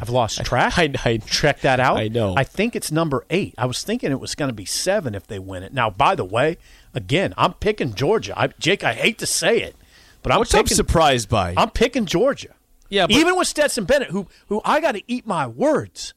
I've 0.00 0.10
lost 0.10 0.44
track. 0.44 0.78
I, 0.78 0.92
I 1.04 1.16
Check 1.18 1.60
that 1.62 1.80
out. 1.80 1.96
I 1.96 2.08
know. 2.08 2.34
I 2.36 2.44
think 2.44 2.76
it's 2.76 2.92
number 2.92 3.24
eight. 3.30 3.54
I 3.58 3.66
was 3.66 3.82
thinking 3.82 4.12
it 4.12 4.20
was 4.20 4.34
going 4.34 4.48
to 4.48 4.54
be 4.54 4.64
seven 4.64 5.14
if 5.14 5.26
they 5.26 5.38
win 5.38 5.62
it. 5.62 5.72
Now, 5.72 5.90
by 5.90 6.14
the 6.14 6.24
way, 6.24 6.58
again, 6.94 7.34
I'm 7.36 7.52
picking 7.54 7.94
Georgia. 7.94 8.32
I, 8.38 8.48
Jake, 8.58 8.82
I 8.84 8.94
hate 8.94 9.18
to 9.18 9.26
say 9.26 9.60
it, 9.60 9.76
but 10.22 10.32
I'm 10.32 10.40
Which 10.40 10.54
I'm 10.54 10.66
surprised 10.66 11.28
by. 11.28 11.54
I'm 11.56 11.70
picking 11.70 12.06
Georgia. 12.06 12.54
Yeah, 12.88 13.06
but- 13.06 13.16
even 13.16 13.36
with 13.36 13.48
Stetson 13.48 13.84
Bennett, 13.84 14.10
who 14.10 14.28
who 14.48 14.60
I 14.64 14.80
got 14.80 14.92
to 14.92 15.02
eat 15.06 15.26
my 15.26 15.46
words. 15.46 16.14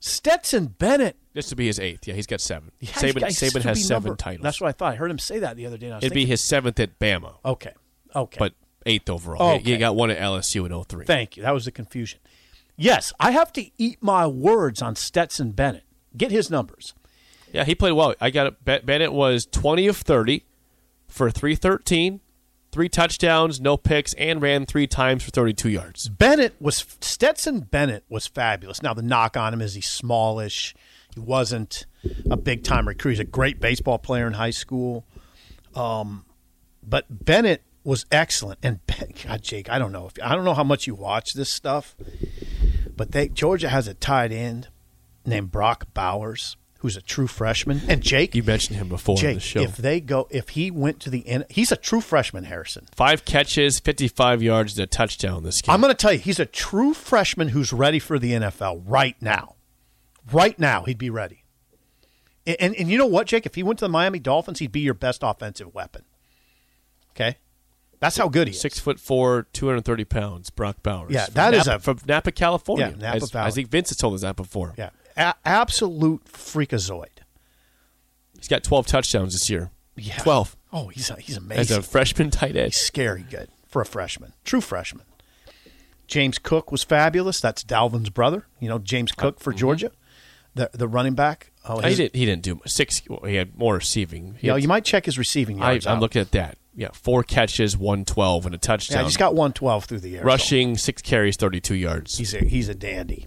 Stetson 0.00 0.66
Bennett. 0.78 1.16
this 1.32 1.50
would 1.50 1.56
be 1.56 1.66
his 1.66 1.78
eighth. 1.80 2.06
Yeah, 2.06 2.14
he's 2.14 2.26
got 2.26 2.40
seven. 2.40 2.70
yeah, 2.80 2.90
Saban, 2.90 3.22
he's- 3.22 3.40
Saban 3.40 3.62
has 3.62 3.84
seven 3.84 4.04
number- 4.10 4.16
titles. 4.16 4.42
That's 4.42 4.60
what 4.60 4.68
I 4.68 4.72
thought. 4.72 4.92
I 4.92 4.96
heard 4.96 5.10
him 5.10 5.18
say 5.18 5.38
that 5.40 5.56
the 5.56 5.66
other 5.66 5.78
day. 5.78 5.86
And 5.86 5.94
I 5.94 5.96
was 5.98 6.04
It'd 6.04 6.14
be 6.14 6.26
his 6.26 6.40
seventh 6.40 6.78
at 6.80 6.98
Bama, 6.98 7.34
okay, 7.44 7.72
okay, 8.14 8.36
but 8.38 8.52
eighth 8.84 9.08
overall. 9.08 9.58
He- 9.58 9.72
He 9.72 9.76
got 9.78 9.96
one 9.96 10.10
at 10.10 10.18
LSU 10.18 10.64
in 10.66 10.72
03. 10.72 11.06
Thank 11.06 11.36
you. 11.36 11.42
That 11.42 11.54
was 11.54 11.64
the 11.64 11.70
confusion. 11.72 12.20
Yes, 12.76 13.12
I 13.18 13.30
have 13.30 13.52
to 13.54 13.70
eat 13.78 13.98
my 14.02 14.26
words 14.26 14.82
on 14.82 14.96
Stetson 14.96 15.52
Bennett. 15.52 15.84
Get 16.16 16.30
his 16.30 16.50
numbers. 16.50 16.94
Yeah, 17.56 17.64
he 17.64 17.74
played 17.74 17.92
well. 17.92 18.14
I 18.20 18.28
got 18.28 18.48
it. 18.48 18.84
Bennett 18.84 19.14
was 19.14 19.46
20 19.46 19.86
of 19.86 19.96
30 19.96 20.44
for 21.08 21.30
313, 21.30 22.20
three 22.70 22.88
touchdowns, 22.90 23.62
no 23.62 23.78
picks, 23.78 24.12
and 24.12 24.42
ran 24.42 24.66
three 24.66 24.86
times 24.86 25.22
for 25.22 25.30
32 25.30 25.70
yards. 25.70 26.10
Bennett 26.10 26.54
was 26.60 26.84
Stetson 27.00 27.60
Bennett 27.60 28.04
was 28.10 28.26
fabulous. 28.26 28.82
Now 28.82 28.92
the 28.92 29.00
knock 29.00 29.38
on 29.38 29.54
him 29.54 29.62
is 29.62 29.72
he's 29.72 29.86
smallish. 29.86 30.74
He 31.14 31.20
wasn't 31.20 31.86
a 32.30 32.36
big 32.36 32.62
time 32.62 32.86
recruit. 32.86 33.12
He's 33.12 33.20
a 33.20 33.24
great 33.24 33.58
baseball 33.58 33.96
player 33.96 34.26
in 34.26 34.34
high 34.34 34.50
school. 34.50 35.06
Um, 35.74 36.26
but 36.86 37.06
Bennett 37.08 37.62
was 37.84 38.04
excellent. 38.12 38.58
And 38.62 38.80
God, 39.24 39.40
Jake, 39.40 39.70
I 39.70 39.78
don't 39.78 39.92
know 39.92 40.08
if 40.08 40.22
I 40.22 40.34
don't 40.34 40.44
know 40.44 40.52
how 40.52 40.62
much 40.62 40.86
you 40.86 40.94
watch 40.94 41.32
this 41.32 41.48
stuff, 41.48 41.96
but 42.94 43.12
they 43.12 43.28
Georgia 43.28 43.70
has 43.70 43.88
a 43.88 43.94
tight 43.94 44.30
end 44.30 44.68
named 45.24 45.50
Brock 45.50 45.86
Bowers 45.94 46.58
who's 46.86 46.96
a 46.96 47.02
true 47.02 47.26
freshman. 47.26 47.80
And 47.88 48.00
Jake, 48.00 48.32
You 48.36 48.44
mentioned 48.44 48.78
him 48.78 48.88
before 48.88 49.16
on 49.16 49.20
Jake, 49.20 49.34
the 49.34 49.40
show. 49.40 49.60
if 49.60 49.76
they 49.76 50.00
go, 50.00 50.28
if 50.30 50.50
he 50.50 50.70
went 50.70 51.00
to 51.00 51.10
the 51.10 51.26
end, 51.26 51.44
he's 51.50 51.72
a 51.72 51.76
true 51.76 52.00
freshman, 52.00 52.44
Harrison. 52.44 52.86
Five 52.94 53.24
catches, 53.24 53.80
55 53.80 54.40
yards, 54.40 54.78
and 54.78 54.84
a 54.84 54.86
touchdown 54.86 55.42
this 55.42 55.60
game. 55.60 55.74
I'm 55.74 55.80
going 55.80 55.90
to 55.90 55.96
tell 55.96 56.12
you, 56.12 56.20
he's 56.20 56.38
a 56.38 56.46
true 56.46 56.94
freshman 56.94 57.48
who's 57.48 57.72
ready 57.72 57.98
for 57.98 58.20
the 58.20 58.32
NFL 58.32 58.84
right 58.86 59.16
now. 59.20 59.56
Right 60.32 60.56
now, 60.60 60.84
he'd 60.84 60.96
be 60.98 61.10
ready. 61.10 61.42
And, 62.46 62.56
and, 62.60 62.76
and 62.76 62.88
you 62.88 62.98
know 62.98 63.06
what, 63.06 63.26
Jake? 63.26 63.46
If 63.46 63.56
he 63.56 63.64
went 63.64 63.80
to 63.80 63.84
the 63.86 63.88
Miami 63.88 64.20
Dolphins, 64.20 64.60
he'd 64.60 64.70
be 64.70 64.80
your 64.80 64.94
best 64.94 65.22
offensive 65.24 65.74
weapon. 65.74 66.02
Okay? 67.16 67.36
That's 67.98 68.16
how 68.16 68.28
good 68.28 68.46
he 68.46 68.52
is. 68.54 68.60
Six 68.60 68.78
foot 68.78 69.00
four, 69.00 69.48
230 69.52 70.04
pounds, 70.04 70.50
Brock 70.50 70.84
Bowers. 70.84 71.12
Yeah, 71.12 71.26
that 71.32 71.52
is 71.52 71.66
Napa, 71.66 71.76
a- 71.76 71.80
from 71.80 71.98
Napa, 72.06 72.30
California. 72.30 72.94
Yeah, 72.96 73.06
Napa 73.12 73.16
as, 73.24 73.30
Valley. 73.32 73.46
I 73.48 73.50
think 73.50 73.70
Vince 73.70 73.88
has 73.88 73.96
told 73.96 74.14
us 74.14 74.20
that 74.20 74.36
before. 74.36 74.74
Yeah. 74.78 74.90
A- 75.16 75.34
absolute 75.44 76.24
freakazoid. 76.24 77.06
He's 78.36 78.48
got 78.48 78.62
12 78.62 78.86
touchdowns 78.86 79.32
this 79.32 79.48
year. 79.50 79.70
Yeah. 79.96 80.18
12 80.18 80.56
Oh, 80.72 80.88
he's, 80.88 81.08
he's 81.20 81.36
amazing. 81.38 81.60
as 81.60 81.70
a 81.70 81.82
freshman 81.82 82.30
tight 82.30 82.54
end. 82.54 82.66
He's 82.66 82.76
scary 82.76 83.24
good 83.30 83.48
for 83.66 83.80
a 83.80 83.86
freshman. 83.86 84.34
True 84.44 84.60
freshman. 84.60 85.06
James 86.06 86.38
Cook 86.38 86.70
was 86.70 86.84
fabulous. 86.84 87.40
That's 87.40 87.64
Dalvin's 87.64 88.10
brother. 88.10 88.46
You 88.60 88.68
know, 88.68 88.78
James 88.78 89.12
uh, 89.12 89.20
Cook 89.20 89.40
for 89.40 89.52
mm-hmm. 89.52 89.58
Georgia, 89.58 89.92
the 90.54 90.70
the 90.72 90.86
running 90.86 91.14
back. 91.14 91.50
Oh, 91.64 91.80
he 91.80 91.94
didn't. 91.94 92.14
He 92.14 92.26
didn't 92.26 92.42
do 92.42 92.56
much. 92.56 92.70
six. 92.70 93.02
Well, 93.08 93.22
he 93.24 93.36
had 93.36 93.56
more 93.58 93.74
receiving. 93.74 94.34
He 94.34 94.46
you 94.46 94.50
know, 94.50 94.54
had- 94.54 94.62
you 94.62 94.68
might 94.68 94.84
check 94.84 95.06
his 95.06 95.18
receiving 95.18 95.60
I, 95.62 95.80
out. 95.86 96.00
looking 96.00 96.20
at 96.20 96.32
that. 96.32 96.58
Yeah, 96.74 96.90
four 96.92 97.22
catches, 97.22 97.76
one 97.76 98.04
twelve, 98.04 98.44
and 98.44 98.54
a 98.54 98.58
touchdown. 98.58 98.98
Yeah, 98.98 99.04
he's 99.04 99.16
got 99.16 99.32
112 99.32 99.86
through 99.86 100.00
the 100.00 100.16
air. 100.16 100.22
so 100.22 100.26
rushing, 100.26 100.76
six 100.76 101.00
carries, 101.00 101.36
thirty-two 101.36 101.74
yards. 101.74 102.18
He's 102.18 102.34
a, 102.34 102.44
he's 102.44 102.68
a 102.68 102.74
dandy. 102.74 103.26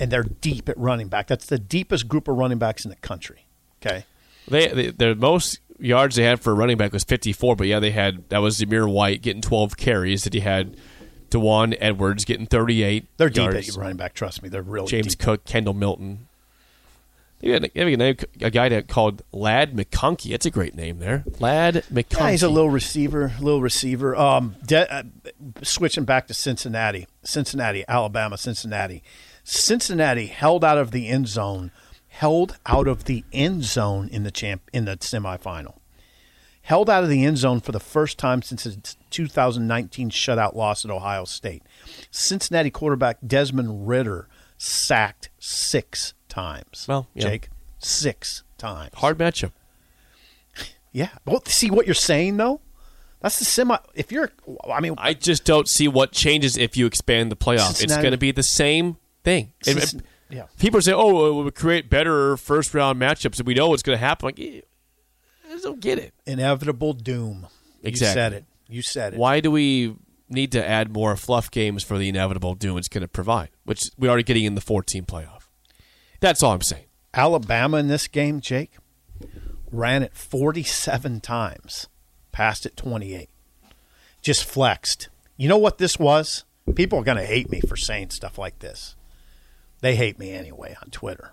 And 0.00 0.10
they're 0.10 0.24
deep 0.24 0.68
at 0.68 0.78
running 0.78 1.08
back. 1.08 1.26
That's 1.28 1.46
the 1.46 1.58
deepest 1.58 2.08
group 2.08 2.26
of 2.26 2.36
running 2.36 2.58
backs 2.58 2.84
in 2.84 2.90
the 2.90 2.96
country. 2.96 3.46
Okay. 3.80 4.04
They, 4.48 4.68
they 4.68 4.90
their 4.90 5.14
most 5.14 5.60
yards 5.78 6.16
they 6.16 6.24
had 6.24 6.40
for 6.40 6.52
a 6.52 6.54
running 6.54 6.76
back 6.76 6.92
was 6.92 7.04
54, 7.04 7.56
but 7.56 7.66
yeah, 7.66 7.78
they 7.80 7.90
had 7.90 8.28
that 8.30 8.38
was 8.38 8.58
Zamir 8.58 8.90
White 8.90 9.22
getting 9.22 9.42
12 9.42 9.76
carries. 9.76 10.24
That 10.24 10.34
he 10.34 10.40
had 10.40 10.76
Daijun 11.30 11.76
Edwards 11.80 12.24
getting 12.24 12.46
38. 12.46 13.06
They're 13.16 13.28
deep 13.28 13.50
at 13.50 13.76
running 13.76 13.96
back. 13.96 14.14
Trust 14.14 14.42
me, 14.42 14.48
they're 14.48 14.62
really 14.62 14.88
James 14.88 15.14
deep. 15.14 15.20
Cook, 15.20 15.44
Kendall 15.44 15.74
Milton. 15.74 16.26
You 17.42 17.54
have 17.54 17.64
a, 17.74 17.96
name, 17.96 18.16
a 18.42 18.50
guy 18.50 18.82
called 18.82 19.22
Ladd 19.32 19.74
McConkey. 19.74 20.30
That's 20.30 20.44
a 20.44 20.50
great 20.50 20.74
name 20.74 20.98
there. 20.98 21.24
Ladd 21.38 21.84
McConkey. 21.90 22.18
Yeah, 22.18 22.30
he's 22.32 22.42
a 22.42 22.50
little 22.50 22.68
receiver, 22.68 23.32
little 23.40 23.62
receiver. 23.62 24.14
Um, 24.14 24.56
de- 24.66 24.92
uh, 24.92 25.04
switching 25.62 26.04
back 26.04 26.26
to 26.26 26.34
Cincinnati, 26.34 27.06
Cincinnati, 27.22 27.82
Alabama, 27.88 28.36
Cincinnati. 28.36 29.02
Cincinnati 29.50 30.26
held 30.26 30.64
out 30.64 30.78
of 30.78 30.92
the 30.92 31.08
end 31.08 31.26
zone, 31.26 31.72
held 32.06 32.56
out 32.66 32.86
of 32.86 33.04
the 33.06 33.24
end 33.32 33.64
zone 33.64 34.08
in 34.08 34.22
the 34.22 34.30
champ 34.30 34.62
in 34.72 34.84
the 34.84 34.96
semifinal. 34.98 35.74
Held 36.62 36.88
out 36.88 37.02
of 37.02 37.08
the 37.08 37.24
end 37.24 37.38
zone 37.38 37.58
for 37.58 37.72
the 37.72 37.80
first 37.80 38.16
time 38.16 38.42
since 38.42 38.64
its 38.64 38.96
2019 39.10 40.10
shutout 40.10 40.54
loss 40.54 40.84
at 40.84 40.90
Ohio 40.92 41.24
State. 41.24 41.64
Cincinnati 42.12 42.70
quarterback 42.70 43.18
Desmond 43.26 43.88
Ridder 43.88 44.28
sacked 44.56 45.30
six 45.40 46.14
times. 46.28 46.86
Well, 46.88 47.08
yeah. 47.12 47.30
Jake, 47.30 47.48
six 47.80 48.44
times. 48.56 48.92
Hard 48.94 49.18
matchup. 49.18 49.50
Yeah. 50.92 51.08
Well, 51.26 51.42
see 51.46 51.72
what 51.72 51.86
you're 51.86 51.94
saying 51.96 52.36
though. 52.36 52.60
That's 53.20 53.40
the 53.40 53.44
semi. 53.44 53.78
If 53.94 54.12
you're, 54.12 54.30
I 54.72 54.80
mean, 54.80 54.94
I 54.96 55.12
just 55.12 55.44
don't 55.44 55.68
see 55.68 55.88
what 55.88 56.12
changes 56.12 56.56
if 56.56 56.76
you 56.76 56.86
expand 56.86 57.32
the 57.32 57.36
playoff. 57.36 57.82
It's 57.82 57.96
going 57.96 58.12
to 58.12 58.16
be 58.16 58.30
the 58.30 58.44
same 58.44 58.96
thing. 59.24 59.52
And- 59.66 60.02
yeah. 60.28 60.46
People 60.60 60.80
say, 60.80 60.92
"Oh, 60.92 61.34
we'll 61.42 61.50
create 61.50 61.90
better 61.90 62.36
first 62.36 62.72
round 62.72 63.00
matchups," 63.00 63.38
and 63.38 63.46
we 63.48 63.54
know 63.54 63.68
what's 63.68 63.82
going 63.82 63.98
to 63.98 64.04
happen. 64.04 64.26
Like, 64.26 64.38
I 64.38 64.62
just 65.50 65.64
don't 65.64 65.80
get 65.80 65.98
it. 65.98 66.14
inevitable 66.24 66.92
doom. 66.92 67.48
You 67.82 67.88
Exactly. 67.88 68.14
said 68.14 68.32
it. 68.34 68.44
You 68.68 68.82
said 68.82 69.14
it. 69.14 69.18
Why 69.18 69.40
do 69.40 69.50
we 69.50 69.96
need 70.28 70.52
to 70.52 70.64
add 70.64 70.92
more 70.92 71.16
fluff 71.16 71.50
games 71.50 71.82
for 71.82 71.98
the 71.98 72.08
inevitable 72.08 72.54
doom 72.54 72.78
it's 72.78 72.86
going 72.86 73.02
to 73.02 73.08
provide, 73.08 73.48
which 73.64 73.90
we're 73.98 74.08
already 74.08 74.22
getting 74.22 74.44
in 74.44 74.54
the 74.54 74.60
14 74.60 75.04
playoff? 75.04 75.48
That's 76.20 76.42
all 76.44 76.52
I'm 76.52 76.60
saying. 76.62 76.84
Alabama 77.12 77.78
in 77.78 77.88
this 77.88 78.06
game, 78.06 78.40
Jake, 78.40 78.76
ran 79.72 80.04
it 80.04 80.14
47 80.14 81.20
times, 81.20 81.88
passed 82.30 82.64
it 82.66 82.76
28. 82.76 83.28
Just 84.22 84.44
flexed. 84.44 85.08
You 85.36 85.48
know 85.48 85.58
what 85.58 85.78
this 85.78 85.98
was? 85.98 86.44
People 86.76 87.00
are 87.00 87.04
going 87.04 87.16
to 87.18 87.26
hate 87.26 87.50
me 87.50 87.60
for 87.60 87.74
saying 87.76 88.10
stuff 88.10 88.38
like 88.38 88.60
this. 88.60 88.94
They 89.80 89.96
hate 89.96 90.18
me 90.18 90.32
anyway 90.32 90.76
on 90.82 90.90
Twitter. 90.90 91.32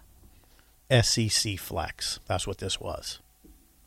SEC 1.02 1.58
flex. 1.60 2.20
That's 2.28 2.48
what 2.48 2.60
this 2.60 2.80
was. 2.80 3.20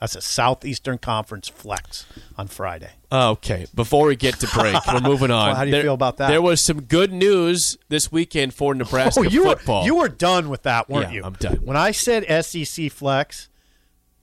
That's 0.00 0.16
a 0.16 0.22
Southeastern 0.22 0.96
Conference 0.96 1.48
flex 1.48 2.06
on 2.38 2.48
Friday. 2.48 2.92
Okay, 3.12 3.66
before 3.74 4.06
we 4.06 4.16
get 4.16 4.40
to 4.40 4.46
break, 4.48 4.74
we're 4.86 5.00
moving 5.00 5.30
on. 5.30 5.48
Well, 5.48 5.54
how 5.56 5.64
do 5.66 5.70
you 5.70 5.82
feel 5.82 5.92
about 5.94 6.16
that? 6.16 6.28
There 6.28 6.40
was 6.40 6.64
some 6.64 6.82
good 6.82 7.12
news 7.12 7.76
this 7.90 8.10
weekend 8.10 8.54
for 8.54 8.70
oh, 8.74 8.78
Nebraska 8.78 9.20
Oh, 9.20 9.24
you 9.24 9.44
football. 9.44 9.80
were 9.82 9.86
you 9.86 9.94
were 9.96 10.08
done 10.08 10.48
with 10.48 10.62
that, 10.62 10.88
weren't 10.88 11.10
Yeah, 11.10 11.16
you? 11.16 11.22
I'm 11.24 11.34
done. 11.34 11.56
When 11.56 11.76
I 11.76 11.90
said 11.90 12.24
SEC 12.44 12.90
flex, 12.90 13.49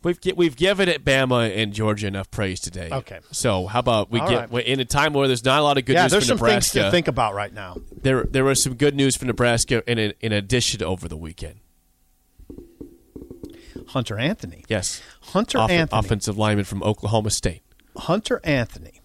We've 0.03 0.19
we've 0.35 0.55
given 0.55 0.87
it 0.89 1.03
Bama 1.03 1.55
and 1.57 1.73
Georgia 1.73 2.07
enough 2.07 2.29
praise 2.31 2.59
today. 2.59 2.89
Okay. 2.91 3.19
So 3.31 3.65
how 3.65 3.79
about 3.79 4.11
we 4.11 4.19
All 4.19 4.29
get 4.29 4.51
right. 4.51 4.65
in 4.65 4.79
a 4.79 4.85
time 4.85 5.11
where 5.13 5.27
there's 5.27 5.43
not 5.43 5.59
a 5.59 5.63
lot 5.63 5.77
of 5.77 5.85
good 5.85 5.93
yeah, 5.93 6.03
news 6.03 6.11
there's 6.11 6.23
for 6.25 6.27
some 6.27 6.37
things 6.37 6.73
Nebraska. 6.73 6.79
to 6.83 6.91
think 6.91 7.07
about 7.07 7.33
right 7.33 7.51
now. 7.53 7.77
there 8.03 8.23
there 8.23 8.43
was 8.43 8.61
some 8.63 8.75
good 8.75 8.95
news 8.95 9.17
for 9.17 9.25
Nebraska 9.25 9.83
in 9.89 9.97
a, 9.99 10.13
in 10.21 10.31
addition 10.31 10.83
over 10.83 11.07
the 11.07 11.17
weekend. 11.17 11.55
Hunter 13.89 14.17
Anthony. 14.17 14.63
Yes, 14.67 15.01
Hunter 15.21 15.57
Offen- 15.59 15.75
Anthony. 15.77 15.99
offensive 15.99 16.37
lineman 16.37 16.65
from 16.65 16.83
Oklahoma 16.83 17.29
State. 17.29 17.61
Hunter 17.95 18.39
Anthony, 18.43 19.01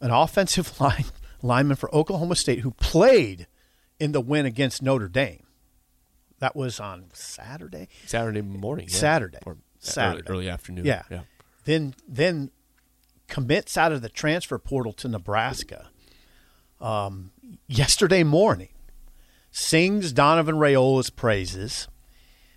an 0.00 0.10
offensive 0.10 0.80
line 0.80 1.04
lineman 1.42 1.76
for 1.76 1.94
Oklahoma 1.94 2.34
State 2.36 2.60
who 2.60 2.72
played 2.72 3.46
in 3.98 4.12
the 4.12 4.20
win 4.20 4.46
against 4.46 4.82
Notre 4.82 5.08
Dame. 5.08 5.44
That 6.40 6.56
was 6.56 6.80
on 6.80 7.06
Saturday. 7.12 7.88
Saturday 8.06 8.42
morning. 8.42 8.88
yeah. 8.88 8.96
Saturday. 8.96 9.38
or 9.46 9.58
Saturday. 9.78 10.22
early, 10.28 10.38
early 10.38 10.48
afternoon. 10.50 10.84
Yeah. 10.84 11.02
yeah. 11.10 11.20
Then 11.64 11.94
then 12.08 12.50
commits 13.28 13.76
out 13.76 13.92
of 13.92 14.02
the 14.02 14.08
transfer 14.08 14.58
portal 14.58 14.92
to 14.94 15.08
Nebraska. 15.08 15.88
Um, 16.80 17.30
yesterday 17.68 18.24
morning, 18.24 18.70
sings 19.50 20.12
Donovan 20.12 20.56
Raiola's 20.56 21.10
praises. 21.10 21.88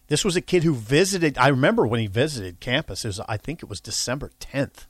This 0.07 0.23
was 0.23 0.35
a 0.35 0.41
kid 0.41 0.63
who 0.63 0.73
visited. 0.73 1.37
I 1.37 1.49
remember 1.49 1.85
when 1.85 1.99
he 1.99 2.07
visited 2.07 2.59
campus. 2.59 3.03
It 3.03 3.09
was, 3.09 3.19
I 3.21 3.37
think 3.37 3.61
it 3.61 3.69
was 3.69 3.81
December 3.81 4.31
tenth. 4.39 4.87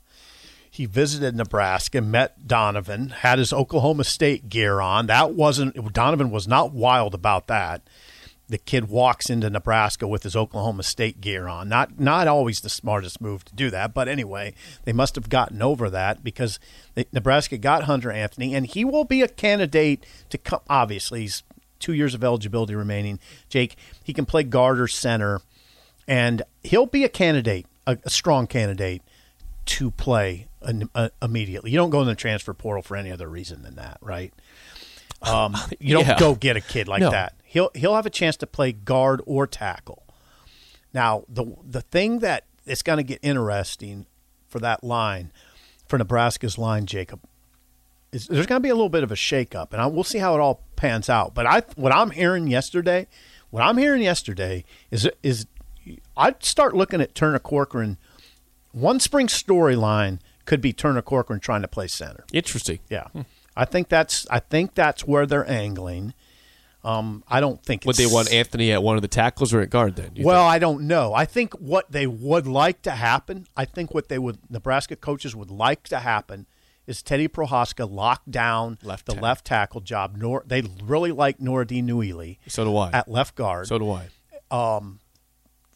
He 0.70 0.86
visited 0.86 1.36
Nebraska, 1.36 2.00
met 2.00 2.48
Donovan, 2.48 3.10
had 3.10 3.38
his 3.38 3.52
Oklahoma 3.52 4.02
State 4.02 4.48
gear 4.48 4.80
on. 4.80 5.06
That 5.06 5.32
wasn't 5.32 5.92
Donovan 5.92 6.30
was 6.30 6.48
not 6.48 6.72
wild 6.72 7.14
about 7.14 7.46
that. 7.46 7.82
The 8.48 8.58
kid 8.58 8.90
walks 8.90 9.30
into 9.30 9.48
Nebraska 9.48 10.06
with 10.06 10.22
his 10.22 10.36
Oklahoma 10.36 10.82
State 10.82 11.20
gear 11.22 11.48
on. 11.48 11.68
Not 11.68 11.98
not 11.98 12.28
always 12.28 12.60
the 12.60 12.68
smartest 12.68 13.20
move 13.20 13.42
to 13.46 13.54
do 13.54 13.70
that, 13.70 13.94
but 13.94 14.06
anyway, 14.06 14.52
they 14.84 14.92
must 14.92 15.14
have 15.14 15.30
gotten 15.30 15.62
over 15.62 15.88
that 15.88 16.22
because 16.22 16.58
they, 16.94 17.06
Nebraska 17.10 17.56
got 17.56 17.84
Hunter 17.84 18.12
Anthony, 18.12 18.54
and 18.54 18.66
he 18.66 18.84
will 18.84 19.04
be 19.04 19.22
a 19.22 19.28
candidate 19.28 20.04
to 20.28 20.36
come. 20.36 20.60
Obviously, 20.68 21.22
he's 21.22 21.42
two 21.80 21.94
years 21.94 22.14
of 22.14 22.22
eligibility 22.22 22.74
remaining. 22.74 23.18
Jake, 23.48 23.76
he 24.02 24.12
can 24.12 24.26
play 24.26 24.42
guard 24.42 24.78
or 24.78 24.88
center, 24.88 25.40
and 26.06 26.42
he'll 26.62 26.84
be 26.86 27.02
a 27.04 27.08
candidate, 27.08 27.66
a, 27.86 27.96
a 28.04 28.10
strong 28.10 28.46
candidate 28.46 29.00
to 29.66 29.90
play 29.90 30.48
an, 30.60 30.90
uh, 30.94 31.08
immediately. 31.22 31.70
You 31.70 31.78
don't 31.78 31.88
go 31.90 32.02
in 32.02 32.06
the 32.06 32.14
transfer 32.14 32.52
portal 32.52 32.82
for 32.82 32.94
any 32.96 33.10
other 33.10 33.26
reason 33.28 33.62
than 33.62 33.76
that, 33.76 33.96
right? 34.02 34.34
Um, 35.22 35.56
you 35.80 35.94
don't 35.94 36.06
Yeah. 36.06 36.18
go 36.18 36.34
get 36.34 36.56
a 36.58 36.60
kid 36.60 36.88
like 36.88 37.00
No. 37.00 37.10
that. 37.10 37.32
He'll 37.54 37.70
he'll 37.72 37.94
have 37.94 38.04
a 38.04 38.10
chance 38.10 38.36
to 38.38 38.48
play 38.48 38.72
guard 38.72 39.22
or 39.26 39.46
tackle. 39.46 40.02
Now, 40.92 41.24
the 41.28 41.54
the 41.64 41.82
thing 41.82 42.18
that 42.18 42.46
is 42.66 42.82
going 42.82 42.96
to 42.96 43.04
get 43.04 43.20
interesting 43.22 44.06
for 44.48 44.58
that 44.58 44.82
line, 44.82 45.30
for 45.86 45.96
Nebraska's 45.96 46.58
line, 46.58 46.84
Jacob, 46.86 47.20
is 48.10 48.26
there's 48.26 48.46
going 48.46 48.60
to 48.60 48.62
be 48.66 48.70
a 48.70 48.74
little 48.74 48.88
bit 48.88 49.04
of 49.04 49.12
a 49.12 49.14
shakeup, 49.14 49.72
and 49.72 49.80
I, 49.80 49.86
we'll 49.86 50.02
see 50.02 50.18
how 50.18 50.34
it 50.34 50.40
all 50.40 50.64
pans 50.74 51.08
out. 51.08 51.32
But 51.32 51.46
I, 51.46 51.62
what 51.76 51.94
I'm 51.94 52.10
hearing 52.10 52.48
yesterday, 52.48 53.06
what 53.50 53.62
I'm 53.62 53.78
hearing 53.78 54.02
yesterday 54.02 54.64
is 54.90 55.08
is 55.22 55.46
I'd 56.16 56.42
start 56.42 56.74
looking 56.74 57.00
at 57.00 57.14
Turner 57.14 57.38
Corcoran. 57.38 57.98
One 58.72 58.98
spring 58.98 59.28
storyline 59.28 60.18
could 60.44 60.60
be 60.60 60.72
Turner 60.72 61.02
Corcoran 61.02 61.38
trying 61.38 61.62
to 61.62 61.68
play 61.68 61.86
center. 61.86 62.24
Interesting. 62.32 62.80
Yeah, 62.90 63.06
I 63.56 63.64
think 63.64 63.88
that's 63.88 64.26
I 64.28 64.40
think 64.40 64.74
that's 64.74 65.06
where 65.06 65.24
they're 65.24 65.48
angling. 65.48 66.14
Um, 66.84 67.24
I 67.26 67.40
don't 67.40 67.62
think 67.64 67.84
Would 67.86 67.96
they 67.96 68.06
want 68.06 68.30
Anthony 68.30 68.70
at 68.70 68.82
one 68.82 68.96
of 68.96 69.02
the 69.02 69.08
tackles 69.08 69.54
or 69.54 69.60
at 69.62 69.70
guard 69.70 69.96
then? 69.96 70.12
well, 70.20 70.44
think? 70.44 70.52
I 70.54 70.58
don't 70.58 70.82
know. 70.86 71.14
I 71.14 71.24
think 71.24 71.54
what 71.54 71.90
they 71.90 72.06
would 72.06 72.46
like 72.46 72.82
to 72.82 72.90
happen, 72.90 73.46
I 73.56 73.64
think 73.64 73.94
what 73.94 74.08
they 74.08 74.18
would 74.18 74.38
Nebraska 74.50 74.94
coaches 74.94 75.34
would 75.34 75.50
like 75.50 75.84
to 75.84 76.00
happen 76.00 76.46
is 76.86 77.02
Teddy 77.02 77.26
Prochazka 77.26 77.90
lock 77.90 78.20
down 78.28 78.76
Left 78.82 79.06
the 79.06 79.12
tackle. 79.12 79.22
left 79.22 79.44
tackle 79.46 79.80
job. 79.80 80.16
Nor 80.18 80.44
they 80.46 80.62
really 80.84 81.10
like 81.12 81.38
Nouredin 81.38 81.84
Nouili 81.88 82.36
so 82.46 82.64
do 82.66 82.76
I. 82.76 82.90
at 82.92 83.08
left 83.08 83.34
guard. 83.34 83.66
so 83.66 83.78
do 83.78 83.90
I. 83.90 84.08
Um, 84.50 85.00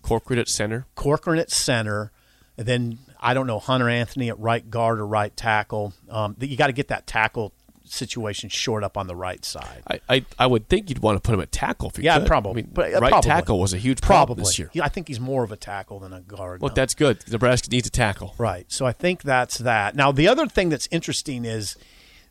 Corcoran 0.03 0.39
at 0.39 0.49
center. 0.49 0.85
Corcoran 0.95 1.39
at 1.39 1.51
center, 1.51 2.13
and 2.59 2.67
then 2.67 2.99
I 3.19 3.33
don't 3.35 3.47
know 3.47 3.59
Hunter 3.59 3.89
Anthony 3.89 4.29
at 4.29 4.39
right 4.39 4.69
guard 4.69 5.01
or 5.01 5.07
right 5.07 5.35
tackle. 5.35 5.95
Um, 6.11 6.37
you 6.39 6.57
got 6.59 6.67
to 6.69 6.73
get 6.75 6.89
that 6.89 7.07
tackle 7.07 7.53
situation 7.91 8.49
short 8.49 8.85
up 8.85 8.97
on 8.97 9.07
the 9.07 9.17
right 9.17 9.45
side. 9.45 9.83
I, 9.87 10.01
I, 10.09 10.25
I 10.39 10.47
would 10.47 10.69
think 10.69 10.89
you'd 10.89 11.01
want 11.01 11.17
to 11.17 11.21
put 11.21 11.35
him 11.35 11.41
at 11.41 11.51
tackle 11.53 11.89
if 11.91 11.99
you 11.99 12.05
Yeah, 12.05 12.19
could. 12.19 12.27
probably. 12.27 12.51
I 12.51 12.55
mean, 12.65 12.71
But, 12.73 12.95
uh, 12.95 13.01
right 13.01 13.11
probably. 13.11 13.29
tackle 13.29 13.59
was 13.61 13.73
a 13.73 13.79
huge 13.79 14.01
problem 14.01 14.27
Probably. 14.37 14.43
this 14.45 14.59
year. 14.59 14.71
Yeah, 14.73 14.85
I 14.85 14.89
think 14.89 15.09
he's 15.09 15.21
more 15.21 15.45
of 15.45 15.53
a 15.53 15.57
tackle 15.57 15.99
than 16.01 16.13
a 16.13 16.21
guard. 16.21 16.61
Well, 16.61 16.69
now. 16.71 16.75
that's 16.75 16.95
good. 16.95 17.23
Nebraska 17.31 17.69
needs 17.71 17.87
a 17.89 17.91
tackle. 17.91 18.35
Right. 18.39 18.65
So 18.71 18.87
I 18.87 18.93
think 18.93 19.23
that's 19.23 19.59
that. 19.59 19.95
Now, 19.97 20.13
the 20.13 20.29
other 20.29 20.47
thing 20.47 20.69
that's 20.69 20.89
interesting 20.91 21.45
is 21.45 21.77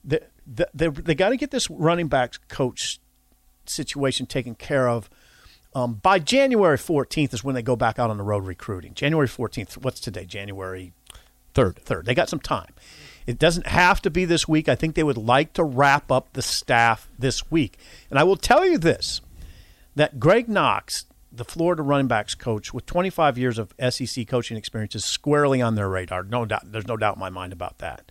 that 0.05 0.29
the, 0.45 0.69
the, 0.73 0.91
they 0.91 1.15
got 1.15 1.29
to 1.29 1.37
get 1.37 1.51
this 1.51 1.69
running 1.69 2.07
back 2.07 2.35
coach 2.47 2.99
situation 3.65 4.25
taken 4.25 4.55
care 4.55 4.87
of. 4.87 5.09
Um, 5.75 5.95
by 5.95 6.17
January 6.19 6.77
14th 6.77 7.33
is 7.33 7.43
when 7.43 7.53
they 7.53 7.61
go 7.61 7.75
back 7.75 7.99
out 7.99 8.09
on 8.09 8.17
the 8.17 8.23
road 8.23 8.45
recruiting. 8.45 8.93
January 8.93 9.27
14th. 9.27 9.77
What's 9.77 9.99
today? 9.99 10.25
January 10.25 10.93
Third. 11.53 11.77
3rd. 11.85 12.05
They 12.05 12.13
got 12.15 12.29
some 12.29 12.39
time. 12.39 12.73
It 13.27 13.37
doesn't 13.37 13.67
have 13.67 14.01
to 14.03 14.09
be 14.09 14.23
this 14.23 14.47
week. 14.47 14.69
I 14.69 14.75
think 14.75 14.95
they 14.95 15.03
would 15.03 15.17
like 15.17 15.51
to 15.53 15.63
wrap 15.63 16.11
up 16.11 16.31
the 16.31 16.41
staff 16.41 17.09
this 17.19 17.51
week. 17.51 17.77
And 18.09 18.17
I 18.17 18.23
will 18.23 18.37
tell 18.37 18.65
you 18.65 18.77
this 18.77 19.21
that 19.95 20.19
Greg 20.19 20.47
Knox, 20.47 21.05
the 21.31 21.43
Florida 21.43 21.83
running 21.83 22.07
backs 22.07 22.35
coach 22.35 22.73
with 22.73 22.85
25 22.85 23.37
years 23.37 23.59
of 23.59 23.73
SEC 23.89 24.27
coaching 24.27 24.55
experience, 24.55 24.95
is 24.95 25.03
squarely 25.03 25.61
on 25.61 25.75
their 25.75 25.89
radar. 25.89 26.23
No 26.23 26.45
doubt. 26.45 26.71
There's 26.71 26.87
no 26.87 26.95
doubt 26.95 27.17
in 27.17 27.19
my 27.19 27.29
mind 27.29 27.51
about 27.51 27.79
that. 27.79 28.09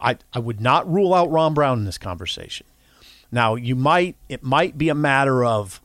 I, 0.00 0.18
I 0.32 0.40
would 0.40 0.60
not 0.60 0.90
rule 0.90 1.14
out 1.14 1.30
Ron 1.30 1.54
Brown 1.54 1.78
in 1.78 1.84
this 1.84 1.98
conversation. 1.98 2.66
Now, 3.30 3.54
you 3.54 3.76
might 3.76 4.16
it 4.28 4.42
might 4.42 4.76
be 4.76 4.88
a 4.88 4.94
matter 4.94 5.44
of 5.44 5.80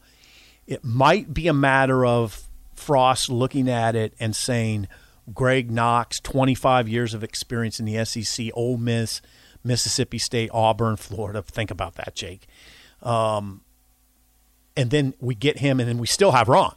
it 0.66 0.84
might 0.84 1.34
be 1.34 1.48
a 1.48 1.54
matter 1.54 2.04
of 2.04 2.48
Frost 2.76 3.30
looking 3.30 3.70
at 3.70 3.96
it 3.96 4.14
and 4.20 4.36
saying 4.36 4.88
Greg 5.34 5.72
Knox, 5.72 6.20
25 6.20 6.88
years 6.88 7.14
of 7.14 7.24
experience 7.24 7.80
in 7.80 7.86
the 7.86 8.04
SEC, 8.06 8.48
Ole 8.54 8.78
Miss, 8.78 9.22
Mississippi 9.64 10.18
State, 10.18 10.50
Auburn, 10.54 10.96
Florida. 10.96 11.42
Think 11.42 11.72
about 11.72 11.96
that, 11.96 12.16
Jake. 12.16 12.48
Um, 13.02 13.62
and 14.78 14.92
then 14.92 15.14
we 15.20 15.36
get 15.36 15.60
him, 15.60 15.80
and 15.80 15.90
then 15.90 15.98
we 15.98 16.08
still 16.08 16.32
have 16.32 16.48
Ron. 16.48 16.76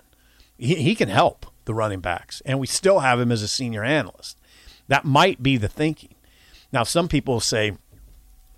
He, 0.57 0.77
he 0.77 0.95
can 0.95 1.09
help 1.09 1.47
the 1.65 1.75
running 1.75 2.01
backs, 2.01 2.41
and 2.47 2.59
we 2.59 2.67
still 2.67 3.01
have 3.01 3.21
him 3.21 3.31
as 3.31 3.43
a 3.43 3.49
senior 3.49 3.85
analyst. 3.85 4.39
That 4.89 5.05
might 5.05 5.43
be 5.43 5.57
the 5.57 5.69
thinking. 5.69 6.15
Now, 6.73 6.83
some 6.83 7.09
people 7.09 7.41
say 7.41 7.77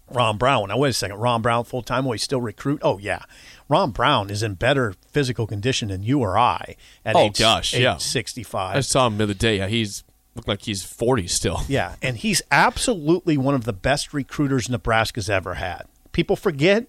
Ron 0.09 0.37
Brown. 0.37 0.69
Now, 0.69 0.79
wait 0.79 0.91
a 0.91 0.93
second. 0.93 1.19
Ron 1.19 1.43
Brown 1.43 1.65
full 1.65 1.83
time? 1.83 2.05
Will 2.05 2.13
he 2.13 2.19
still 2.19 2.41
recruit? 2.41 2.81
Oh, 2.83 2.99
yeah. 2.99 3.23
Ron 3.71 3.93
Brown 3.93 4.29
is 4.31 4.43
in 4.43 4.55
better 4.55 4.95
physical 5.09 5.47
condition 5.47 5.89
than 5.89 6.03
you 6.03 6.19
or 6.21 6.37
I 6.37 6.75
at 7.05 7.15
Oh, 7.17 7.21
age, 7.27 7.39
gosh, 7.39 7.73
age 7.73 7.83
yeah. 7.83 7.97
65. 7.99 8.77
I 8.77 8.81
saw 8.81 9.07
him 9.07 9.17
the 9.17 9.25
other 9.25 9.33
day. 9.35 9.59
Yeah, 9.59 9.69
he's 9.69 10.03
looked 10.35 10.49
like 10.49 10.63
he's 10.63 10.83
40 10.83 11.27
still. 11.29 11.61
Yeah, 11.69 11.95
and 12.03 12.17
he's 12.17 12.43
absolutely 12.51 13.37
one 13.39 13.55
of 13.55 13.65
the 13.65 13.73
best 13.73 14.13
recruiters 14.13 14.69
Nebraska's 14.69 15.31
ever 15.31 15.55
had. 15.55 15.85
People 16.13 16.35
forget 16.37 16.89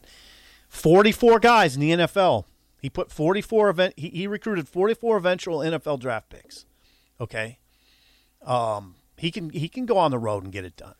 44 0.69 1.39
guys 1.39 1.75
in 1.75 1.81
the 1.81 1.91
NFL. 1.91 2.45
He 2.81 2.89
put 2.89 3.11
44 3.11 3.69
event 3.69 3.93
he, 3.95 4.09
he 4.09 4.25
recruited 4.25 4.67
44 4.67 5.17
eventual 5.17 5.59
NFL 5.59 5.99
draft 5.99 6.29
picks. 6.29 6.65
Okay? 7.19 7.59
Um 8.43 8.95
he 9.17 9.29
can 9.29 9.51
he 9.51 9.69
can 9.69 9.85
go 9.85 9.99
on 9.99 10.09
the 10.09 10.17
road 10.17 10.43
and 10.43 10.51
get 10.51 10.65
it 10.65 10.75
done. 10.75 10.95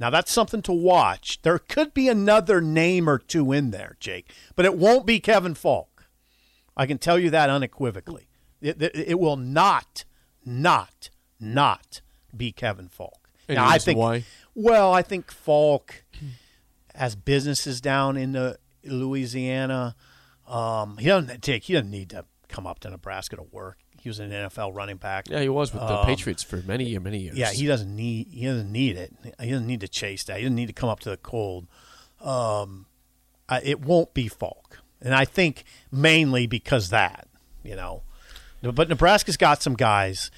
Now 0.00 0.08
that's 0.08 0.32
something 0.32 0.62
to 0.62 0.72
watch. 0.72 1.42
There 1.42 1.58
could 1.58 1.92
be 1.92 2.08
another 2.08 2.62
name 2.62 3.08
or 3.08 3.18
two 3.18 3.52
in 3.52 3.70
there, 3.70 3.96
Jake, 4.00 4.32
but 4.56 4.64
it 4.64 4.74
won't 4.76 5.04
be 5.04 5.20
Kevin 5.20 5.54
Faulk. 5.54 6.06
I 6.74 6.86
can 6.86 6.96
tell 6.96 7.18
you 7.18 7.28
that 7.28 7.50
unequivocally. 7.50 8.26
It, 8.62 8.80
it, 8.80 8.96
it 8.96 9.20
will 9.20 9.36
not, 9.36 10.06
not, 10.42 11.10
not 11.38 12.00
be 12.34 12.50
Kevin 12.50 12.88
Faulk. 12.88 13.28
Any 13.46 13.56
now 13.56 13.68
I 13.68 13.76
think 13.78 13.98
why? 13.98 14.24
Well, 14.54 14.90
I 14.92 15.02
think 15.02 15.30
Faulk 15.30 16.04
has 16.94 17.14
businesses 17.14 17.82
down 17.82 18.16
in 18.16 18.32
the 18.32 18.58
Louisiana. 18.82 19.96
Um, 20.48 20.96
he 20.96 21.06
doesn't 21.06 21.42
take. 21.42 21.64
He 21.64 21.74
doesn't 21.74 21.90
need 21.90 22.08
to 22.10 22.24
come 22.48 22.66
up 22.66 22.80
to 22.80 22.90
Nebraska 22.90 23.36
to 23.36 23.42
work. 23.42 23.78
He 24.02 24.08
was 24.08 24.18
an 24.18 24.30
NFL 24.30 24.74
running 24.74 24.96
back. 24.96 25.28
Yeah, 25.28 25.40
he 25.40 25.48
was 25.50 25.72
with 25.74 25.82
the 25.82 26.02
Patriots 26.04 26.42
for 26.42 26.56
many, 26.66 26.98
many 26.98 27.18
years. 27.18 27.34
Um, 27.34 27.38
Yeah, 27.38 27.50
he 27.50 27.66
doesn't 27.66 27.94
need 27.94 28.28
he 28.30 28.46
doesn't 28.46 28.72
need 28.72 28.96
it. 28.96 29.12
He 29.40 29.50
doesn't 29.50 29.66
need 29.66 29.80
to 29.80 29.88
chase 29.88 30.24
that. 30.24 30.38
He 30.38 30.44
doesn't 30.44 30.56
need 30.56 30.68
to 30.68 30.72
come 30.72 30.88
up 30.88 31.00
to 31.00 31.10
the 31.10 31.16
cold. 31.18 31.66
Um, 32.20 32.86
I, 33.48 33.60
it 33.62 33.80
won't 33.80 34.14
be 34.14 34.28
Faulk, 34.28 34.80
and 35.02 35.14
I 35.14 35.24
think 35.24 35.64
mainly 35.92 36.46
because 36.46 36.88
that 36.90 37.28
you 37.62 37.76
know. 37.76 38.02
But 38.62 38.88
Nebraska's 38.88 39.36
got 39.36 39.62
some 39.62 39.74
guys. 39.74 40.30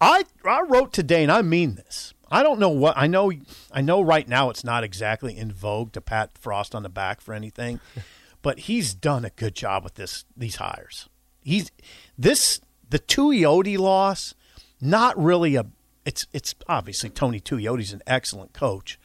I 0.00 0.24
I 0.44 0.62
wrote 0.62 0.92
today, 0.92 1.22
and 1.22 1.32
I 1.32 1.42
mean 1.42 1.74
this. 1.74 2.14
I 2.30 2.42
don't 2.42 2.58
know 2.58 2.70
what 2.70 2.96
I 2.96 3.06
know. 3.06 3.30
I 3.72 3.80
know 3.82 4.00
right 4.00 4.26
now 4.28 4.50
it's 4.50 4.64
not 4.64 4.84
exactly 4.84 5.36
in 5.36 5.52
vogue 5.52 5.92
to 5.92 6.00
pat 6.00 6.36
Frost 6.38 6.74
on 6.74 6.82
the 6.82 6.88
back 6.88 7.20
for 7.20 7.34
anything, 7.34 7.80
but 8.42 8.60
he's 8.60 8.94
done 8.94 9.24
a 9.24 9.30
good 9.30 9.54
job 9.54 9.84
with 9.84 9.94
this 9.94 10.24
these 10.36 10.56
hires. 10.56 11.08
He's 11.42 11.70
this 12.18 12.60
the 12.90 12.98
Tuioti 12.98 13.78
loss, 13.78 14.34
not 14.80 15.18
really 15.22 15.56
a. 15.56 15.66
It's 16.04 16.26
it's 16.32 16.54
obviously 16.68 17.10
Tony 17.10 17.40
Tuioti's 17.40 17.92
an 17.92 18.02
excellent 18.06 18.52
coach, 18.52 18.98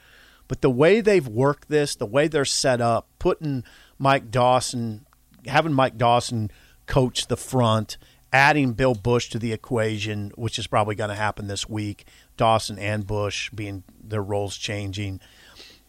but 0.47 0.61
the 0.61 0.69
way 0.69 1.01
they've 1.01 1.27
worked 1.27 1.69
this, 1.69 1.95
the 1.95 2.05
way 2.05 2.27
they're 2.27 2.45
set 2.45 2.81
up, 2.81 3.07
putting 3.17 3.63
Mike 3.97 4.29
Dawson, 4.29 5.05
having 5.47 5.73
Mike 5.73 5.97
Dawson 5.97 6.51
coach 6.85 7.27
the 7.27 7.37
front, 7.37 7.97
adding 8.31 8.73
Bill 8.73 8.93
Bush 8.93 9.29
to 9.29 9.39
the 9.39 9.53
equation, 9.53 10.31
which 10.35 10.59
is 10.59 10.67
probably 10.67 10.95
going 10.95 11.09
to 11.09 11.15
happen 11.15 11.47
this 11.47 11.67
week. 11.67 12.05
Dawson 12.37 12.77
and 12.77 13.07
Bush 13.07 13.49
being 13.49 13.83
their 14.03 14.21
roles 14.21 14.57
changing. 14.57 15.19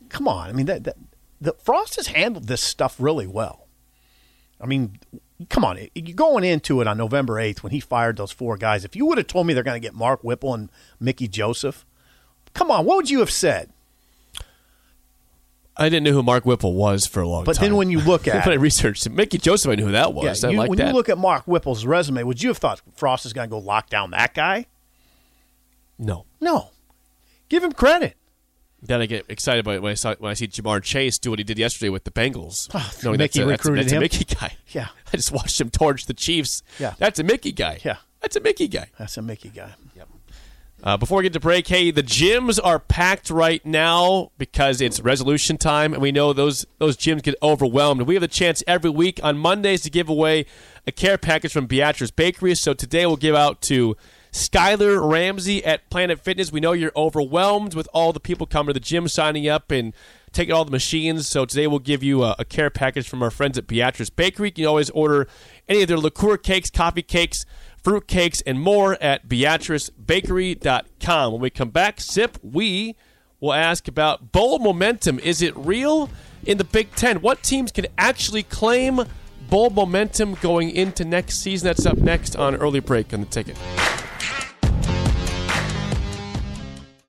Come 0.09 0.29
on, 0.29 0.49
I 0.49 0.53
mean 0.53 0.67
that, 0.67 0.85
that 0.85 0.97
the 1.41 1.55
Frost 1.55 1.97
has 1.97 2.09
handled 2.09 2.47
this 2.47 2.63
stuff 2.63 2.97
really 2.99 3.27
well. 3.27 3.62
I 4.63 4.67
mean, 4.67 4.99
come 5.51 5.65
on, 5.65 5.79
you're 5.95 6.15
going 6.15 6.45
into 6.45 6.81
it 6.81 6.87
on 6.87 6.97
November 6.97 7.35
8th 7.35 7.63
when 7.65 7.73
he 7.73 7.81
fired 7.81 8.17
those 8.17 8.31
four 8.31 8.57
guys. 8.57 8.85
If 8.85 8.95
you 8.95 9.05
would 9.07 9.19
have 9.19 9.27
told 9.27 9.47
me 9.47 9.55
they're 9.55 9.63
going 9.65 9.81
to 9.81 9.85
get 9.87 9.95
Mark 9.95 10.23
Whipple 10.23 10.55
and 10.55 10.71
Mickey 11.01 11.27
Joseph, 11.27 11.85
come 12.55 12.71
on, 12.71 12.85
what 12.85 12.97
would 12.97 13.11
you 13.11 13.19
have 13.21 13.31
said? 13.31 13.71
I 15.77 15.89
didn't 15.89 16.05
know 16.05 16.13
who 16.13 16.23
Mark 16.23 16.45
Whipple 16.45 16.75
was 16.75 17.07
for 17.07 17.21
a 17.23 17.29
long 17.29 17.45
But 17.45 17.55
time. 17.57 17.61
But 17.63 17.67
then 17.67 17.77
when 17.77 17.91
you 17.91 18.01
look 18.01 18.29
at 18.29 18.45
but 18.45 18.53
I 18.53 18.57
researched 18.57 19.07
it. 19.07 19.11
Mickey 19.11 19.39
Joseph, 19.39 19.71
I 19.73 19.75
knew 19.75 19.87
who 19.87 19.93
that 19.93 20.13
was. 20.13 20.43
Yeah, 20.43 20.49
I 20.49 20.53
you- 20.53 20.59
when 20.69 20.79
that. 20.79 20.89
you 20.89 20.93
look 20.93 21.09
at 21.09 21.19
Mark 21.19 21.45
Whipple's 21.47 21.85
resume, 21.87 22.23
would 22.23 22.43
you 22.43 22.51
have 22.51 22.59
thought 22.59 22.81
Frost 22.95 23.27
is 23.27 23.33
going 23.33 23.49
to 23.49 23.51
go 23.51 23.59
lock 23.59 23.89
down 23.91 24.11
that 24.13 24.35
guy? 24.35 24.67
no. 25.99 26.25
No. 26.41 26.71
Give 27.49 27.63
him 27.63 27.73
credit. 27.73 28.17
Then 28.83 29.01
I 29.01 29.07
get 29.07 29.27
excited 29.29 29.65
by 29.65 29.79
when 29.79 29.93
I 29.93 29.95
saw 29.95 30.15
when 30.17 30.31
I 30.31 30.35
see 30.35 30.49
Ja'Marr 30.49 30.83
Chase 30.83 31.19
do 31.19 31.31
what 31.31 31.39
he 31.39 31.45
did 31.45 31.59
yesterday 31.59 31.89
with 31.89 32.03
the 32.05 32.11
Bengals. 32.11 32.69
knowing 33.05 33.19
Mickey 33.19 33.39
that's 33.39 33.47
a, 33.47 33.47
recruited 33.47 33.85
that's 33.85 33.93
a 33.93 33.97
him? 33.97 34.01
Mickey 34.01 34.25
guy. 34.25 34.57
Yeah. 34.73 34.89
I 35.13 35.17
just 35.19 35.31
watched 35.33 35.61
him 35.61 35.69
torch 35.69 36.07
the 36.07 36.15
Chiefs. 36.15 36.63
Yeah. 36.79 36.95
That's 36.99 37.19
a 37.19 37.23
Mickey 37.23 37.53
guy. 37.53 37.79
Yeah. 37.85 37.97
That's 38.23 38.37
a 38.37 38.41
Mickey 38.41 38.69
guy. 38.69 38.89
That's 38.99 39.17
a 39.19 39.23
Mickey 39.23 39.51
guy. 39.51 39.75
Uh, 40.85 40.97
before 40.97 41.19
we 41.19 41.23
get 41.23 41.33
to 41.33 41.39
break, 41.39 41.69
hey, 41.69 41.93
the 41.93 42.03
gyms 42.03 42.59
are 42.63 42.81
packed 42.81 43.31
right 43.31 43.65
now 43.65 44.33
because 44.37 44.81
it's 44.81 44.99
resolution 44.99 45.57
time, 45.57 45.93
and 45.93 46.03
we 46.03 46.11
know 46.11 46.33
those 46.33 46.67
those 46.79 46.97
gyms 46.97 47.23
get 47.23 47.37
overwhelmed. 47.41 48.03
We 48.03 48.15
have 48.17 48.21
the 48.21 48.27
chance 48.27 48.65
every 48.67 48.91
week 48.91 49.21
on 49.23 49.39
Mondays 49.39 49.83
to 49.83 49.91
give 49.91 50.09
away 50.09 50.45
a 50.85 50.91
care 50.91 51.19
package 51.19 51.53
from 51.53 51.67
Beatrice 51.67 52.11
Bakery. 52.11 52.57
So 52.57 52.75
today 52.75 53.07
we'll 53.07 53.15
give 53.17 53.37
out 53.37 53.61
to 53.63 53.97
Skylar 54.33 55.09
Ramsey 55.09 55.65
at 55.65 55.89
Planet 55.91 56.19
Fitness. 56.19 56.51
We 56.51 56.61
know 56.61 56.73
you're 56.73 56.93
overwhelmed 56.97 57.75
with 57.75 57.89
all 57.93 58.13
the 58.13 58.21
people 58.21 58.47
coming 58.47 58.69
to 58.69 58.75
the 58.75 58.81
gym, 58.81 59.07
signing 59.07 59.49
up, 59.49 59.71
and 59.71 59.93
taking 60.33 60.55
all 60.55 60.65
the 60.65 60.71
machines. 60.71 61.29
So 61.29 61.45
today 61.45 61.67
we'll 61.67 61.79
give 61.79 62.03
you 62.03 62.25
a, 62.25 62.35
a 62.39 62.45
care 62.45 62.71
package 62.71 63.09
from 63.09 63.23
our 63.23 63.31
friends 63.31 63.59
at 63.59 63.67
Beatrice 63.67 64.11
Bakery. 64.11 64.49
You 64.49 64.53
can 64.53 64.67
always 64.67 64.91
order 64.91 65.29
any 65.69 65.83
of 65.83 65.89
their 65.89 65.99
liqueur 65.99 66.39
cakes, 66.39 66.71
coffee 66.71 67.03
cakes 67.03 67.45
fruit 67.83 68.07
cakes, 68.07 68.41
and 68.43 68.61
more 68.61 68.97
at 69.03 69.29
BeatriceBakery.com. 69.29 71.33
When 71.33 71.41
we 71.41 71.51
come 71.51 71.71
back, 71.71 72.01
Sip, 72.01 72.39
we 72.43 72.95
will 73.41 73.53
ask 73.53 73.89
about 73.89 74.33
bowl 74.33 74.59
momentum. 74.59 75.19
Is 75.19 75.43
it 75.43 75.57
real 75.57 76.09
in 76.45 76.59
the 76.59 76.65
Big 76.65 76.95
Ten? 76.95 77.21
What 77.21 77.43
teams 77.43 77.73
can 77.73 77.87
actually 77.99 78.45
claim 78.45 79.03
bowl 79.51 79.71
momentum 79.71 80.35
going 80.35 80.71
into 80.71 81.05
next 81.05 81.41
season? 81.41 81.67
That's 81.67 81.87
up 81.87 81.99
next 81.99 82.37
on 82.37 82.55
Early 82.55 82.81
Break 82.81 83.13
on 83.13 83.21
the 83.21 83.27
Ticket. 83.27 83.57